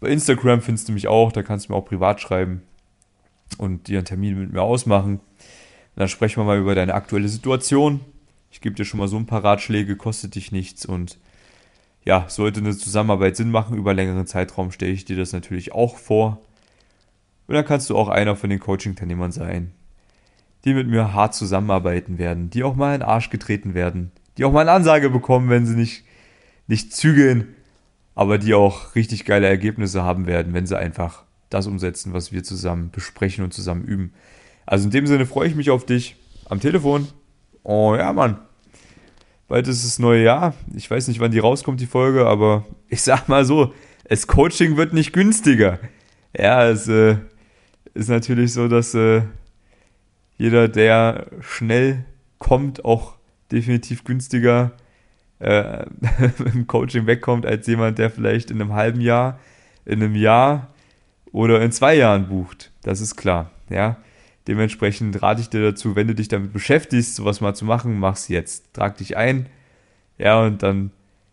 Bei 0.00 0.08
Instagram 0.08 0.62
findest 0.62 0.88
du 0.88 0.92
mich 0.92 1.06
auch. 1.06 1.32
Da 1.32 1.42
kannst 1.42 1.68
du 1.68 1.72
mir 1.72 1.78
auch 1.78 1.84
privat 1.84 2.22
schreiben 2.22 2.62
und 3.58 3.88
dir 3.88 3.98
einen 3.98 4.06
Termin 4.06 4.40
mit 4.40 4.52
mir 4.54 4.62
ausmachen. 4.62 5.16
Und 5.16 5.20
dann 5.96 6.08
sprechen 6.08 6.40
wir 6.40 6.44
mal 6.44 6.58
über 6.58 6.74
deine 6.74 6.94
aktuelle 6.94 7.28
Situation. 7.28 8.00
Ich 8.50 8.62
gebe 8.62 8.74
dir 8.74 8.86
schon 8.86 9.00
mal 9.00 9.08
so 9.08 9.18
ein 9.18 9.26
paar 9.26 9.44
Ratschläge, 9.44 9.96
kostet 9.96 10.34
dich 10.34 10.50
nichts 10.50 10.86
und 10.86 11.18
ja, 12.06 12.24
sollte 12.28 12.60
eine 12.60 12.76
Zusammenarbeit 12.76 13.36
Sinn 13.36 13.50
machen 13.50 13.76
über 13.76 13.92
längeren 13.92 14.26
Zeitraum, 14.26 14.70
stelle 14.70 14.92
ich 14.92 15.04
dir 15.04 15.16
das 15.16 15.32
natürlich 15.32 15.72
auch 15.72 15.96
vor. 15.96 16.40
Und 17.48 17.54
dann 17.54 17.64
kannst 17.64 17.90
du 17.90 17.96
auch 17.96 18.08
einer 18.08 18.36
von 18.36 18.48
den 18.48 18.60
Coaching-Teilnehmern 18.60 19.32
sein, 19.32 19.72
die 20.64 20.72
mit 20.72 20.88
mir 20.88 21.12
hart 21.12 21.34
zusammenarbeiten 21.34 22.18
werden, 22.18 22.48
die 22.48 22.62
auch 22.62 22.76
mal 22.76 22.94
in 22.94 23.00
den 23.00 23.08
Arsch 23.08 23.28
getreten 23.28 23.74
werden, 23.74 24.12
die 24.38 24.44
auch 24.44 24.52
mal 24.52 24.60
eine 24.60 24.72
Ansage 24.72 25.10
bekommen, 25.10 25.50
wenn 25.50 25.66
sie 25.66 25.74
nicht, 25.74 26.04
nicht 26.68 26.92
zügeln, 26.94 27.54
aber 28.14 28.38
die 28.38 28.54
auch 28.54 28.94
richtig 28.94 29.24
geile 29.24 29.48
Ergebnisse 29.48 30.04
haben 30.04 30.26
werden, 30.26 30.54
wenn 30.54 30.66
sie 30.66 30.78
einfach 30.78 31.24
das 31.50 31.66
umsetzen, 31.66 32.12
was 32.12 32.30
wir 32.30 32.44
zusammen 32.44 32.90
besprechen 32.90 33.44
und 33.44 33.52
zusammen 33.52 33.84
üben. 33.84 34.12
Also 34.64 34.84
in 34.84 34.90
dem 34.92 35.06
Sinne 35.06 35.26
freue 35.26 35.48
ich 35.48 35.56
mich 35.56 35.70
auf 35.70 35.86
dich 35.86 36.16
am 36.48 36.60
Telefon. 36.60 37.08
Oh 37.64 37.96
ja, 37.96 38.12
Mann. 38.12 38.45
Bald 39.48 39.68
ist 39.68 39.84
das 39.84 39.98
neue 39.98 40.24
Jahr. 40.24 40.54
Ich 40.74 40.90
weiß 40.90 41.08
nicht, 41.08 41.20
wann 41.20 41.30
die 41.30 41.38
rauskommt, 41.38 41.80
die 41.80 41.86
Folge, 41.86 42.26
aber 42.26 42.64
ich 42.88 43.02
sag 43.02 43.28
mal 43.28 43.44
so, 43.44 43.72
das 44.08 44.26
Coaching 44.26 44.76
wird 44.76 44.92
nicht 44.92 45.12
günstiger. 45.12 45.78
Ja, 46.36 46.68
es 46.68 46.88
äh, 46.88 47.16
ist 47.94 48.08
natürlich 48.08 48.52
so, 48.52 48.68
dass 48.68 48.94
äh, 48.94 49.22
jeder, 50.36 50.68
der 50.68 51.26
schnell 51.40 52.04
kommt, 52.38 52.84
auch 52.84 53.14
definitiv 53.52 54.04
günstiger 54.04 54.72
äh, 55.38 55.86
im 56.52 56.66
Coaching 56.66 57.06
wegkommt, 57.06 57.46
als 57.46 57.66
jemand, 57.66 57.98
der 57.98 58.10
vielleicht 58.10 58.50
in 58.50 58.60
einem 58.60 58.74
halben 58.74 59.00
Jahr, 59.00 59.38
in 59.84 60.02
einem 60.02 60.14
Jahr 60.14 60.68
oder 61.32 61.60
in 61.62 61.72
zwei 61.72 61.94
Jahren 61.94 62.28
bucht. 62.28 62.72
Das 62.82 63.00
ist 63.00 63.16
klar. 63.16 63.50
Ja, 63.68 63.96
Dementsprechend 64.46 65.22
rate 65.22 65.40
ich 65.40 65.48
dir 65.48 65.62
dazu, 65.62 65.96
wenn 65.96 66.06
du 66.06 66.14
dich 66.14 66.28
damit 66.28 66.52
beschäftigst, 66.52 67.16
sowas 67.16 67.40
mal 67.40 67.54
zu 67.54 67.64
machen, 67.64 67.98
mach's 67.98 68.28
jetzt. 68.28 68.72
Trag 68.72 68.96
dich 68.96 69.16
ein. 69.16 69.46
Ja, 70.18 70.42
und 70.42 70.62
dann 70.62 70.92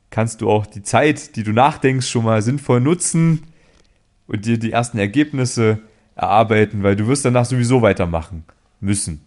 kannst 0.09 0.41
du 0.41 0.49
auch 0.49 0.65
die 0.65 0.83
Zeit, 0.83 1.35
die 1.35 1.43
du 1.43 1.51
nachdenkst, 1.51 2.07
schon 2.07 2.25
mal 2.25 2.41
sinnvoll 2.41 2.81
nutzen 2.81 3.43
und 4.27 4.45
dir 4.45 4.57
die 4.57 4.71
ersten 4.71 4.97
Ergebnisse 4.97 5.79
erarbeiten, 6.15 6.83
weil 6.83 6.95
du 6.95 7.07
wirst 7.07 7.25
danach 7.25 7.45
sowieso 7.45 7.81
weitermachen 7.81 8.43
müssen. 8.79 9.21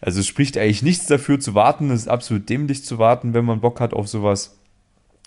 Also 0.00 0.20
es 0.20 0.26
spricht 0.26 0.56
eigentlich 0.58 0.82
nichts 0.82 1.06
dafür 1.06 1.40
zu 1.40 1.54
warten. 1.54 1.90
Es 1.90 2.02
ist 2.02 2.08
absolut 2.08 2.48
dämlich 2.48 2.84
zu 2.84 2.98
warten, 2.98 3.34
wenn 3.34 3.44
man 3.44 3.60
Bock 3.60 3.80
hat 3.80 3.94
auf 3.94 4.08
sowas. 4.08 4.58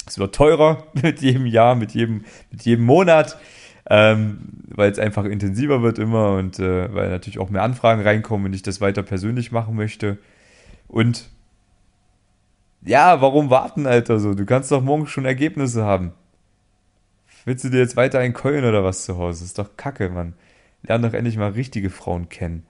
Es 0.05 0.17
wird 0.17 0.35
teurer 0.35 0.87
mit 1.01 1.21
jedem 1.21 1.45
Jahr, 1.45 1.75
mit 1.75 1.93
jedem, 1.93 2.23
mit 2.51 2.63
jedem 2.63 2.85
Monat, 2.85 3.37
ähm, 3.89 4.39
weil 4.67 4.91
es 4.91 4.99
einfach 4.99 5.25
intensiver 5.25 5.81
wird 5.81 5.99
immer 5.99 6.33
und 6.33 6.59
äh, 6.59 6.93
weil 6.93 7.09
natürlich 7.09 7.39
auch 7.39 7.49
mehr 7.49 7.63
Anfragen 7.63 8.01
reinkommen 8.01 8.47
und 8.47 8.53
ich 8.53 8.61
das 8.61 8.81
weiter 8.81 9.03
persönlich 9.03 9.51
machen 9.51 9.75
möchte. 9.75 10.17
Und 10.87 11.29
ja, 12.81 13.21
warum 13.21 13.49
warten, 13.49 13.85
Alter, 13.85 14.19
so? 14.19 14.33
Du 14.33 14.45
kannst 14.45 14.71
doch 14.71 14.81
morgen 14.81 15.07
schon 15.07 15.25
Ergebnisse 15.25 15.83
haben. 15.83 16.13
Willst 17.45 17.63
du 17.63 17.69
dir 17.69 17.79
jetzt 17.79 17.97
weiter 17.97 18.19
einen 18.19 18.33
Keulen 18.33 18.65
oder 18.65 18.83
was 18.83 19.05
zu 19.05 19.17
Hause? 19.17 19.43
Ist 19.43 19.59
doch 19.59 19.75
kacke, 19.77 20.09
Mann. 20.09 20.33
Lern 20.83 21.01
doch 21.01 21.13
endlich 21.13 21.37
mal 21.37 21.51
richtige 21.51 21.89
Frauen 21.89 22.29
kennen. 22.29 22.65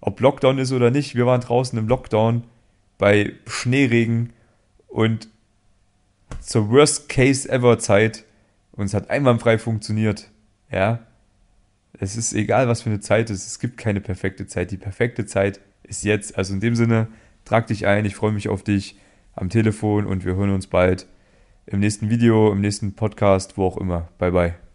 Ob 0.00 0.20
Lockdown 0.20 0.58
ist 0.58 0.72
oder 0.72 0.90
nicht, 0.90 1.14
wir 1.16 1.26
waren 1.26 1.40
draußen 1.40 1.78
im 1.78 1.88
Lockdown 1.88 2.44
bei 2.98 3.32
Schneeregen 3.46 4.32
und 4.86 5.28
zur 6.40 6.70
Worst 6.70 7.08
Case 7.08 7.48
Ever 7.48 7.78
Zeit 7.78 8.24
und 8.72 8.86
es 8.86 8.94
hat 8.94 9.10
einwandfrei 9.10 9.58
funktioniert. 9.58 10.30
Ja. 10.70 11.00
Es 11.98 12.16
ist 12.16 12.32
egal, 12.32 12.68
was 12.68 12.82
für 12.82 12.90
eine 12.90 13.00
Zeit 13.00 13.30
es 13.30 13.38
ist. 13.38 13.46
Es 13.46 13.58
gibt 13.58 13.76
keine 13.78 14.00
perfekte 14.00 14.46
Zeit. 14.46 14.70
Die 14.70 14.76
perfekte 14.76 15.26
Zeit 15.26 15.60
ist 15.82 16.04
jetzt. 16.04 16.36
Also 16.36 16.54
in 16.54 16.60
dem 16.60 16.76
Sinne, 16.76 17.08
trag 17.44 17.66
dich 17.66 17.86
ein. 17.86 18.04
Ich 18.04 18.14
freue 18.14 18.32
mich 18.32 18.48
auf 18.48 18.62
dich 18.62 18.96
am 19.34 19.48
Telefon 19.48 20.06
und 20.06 20.24
wir 20.24 20.36
hören 20.36 20.50
uns 20.50 20.66
bald 20.66 21.06
im 21.66 21.80
nächsten 21.80 22.10
Video, 22.10 22.52
im 22.52 22.60
nächsten 22.60 22.94
Podcast, 22.94 23.56
wo 23.56 23.66
auch 23.66 23.76
immer. 23.76 24.08
Bye 24.18 24.32
bye. 24.32 24.67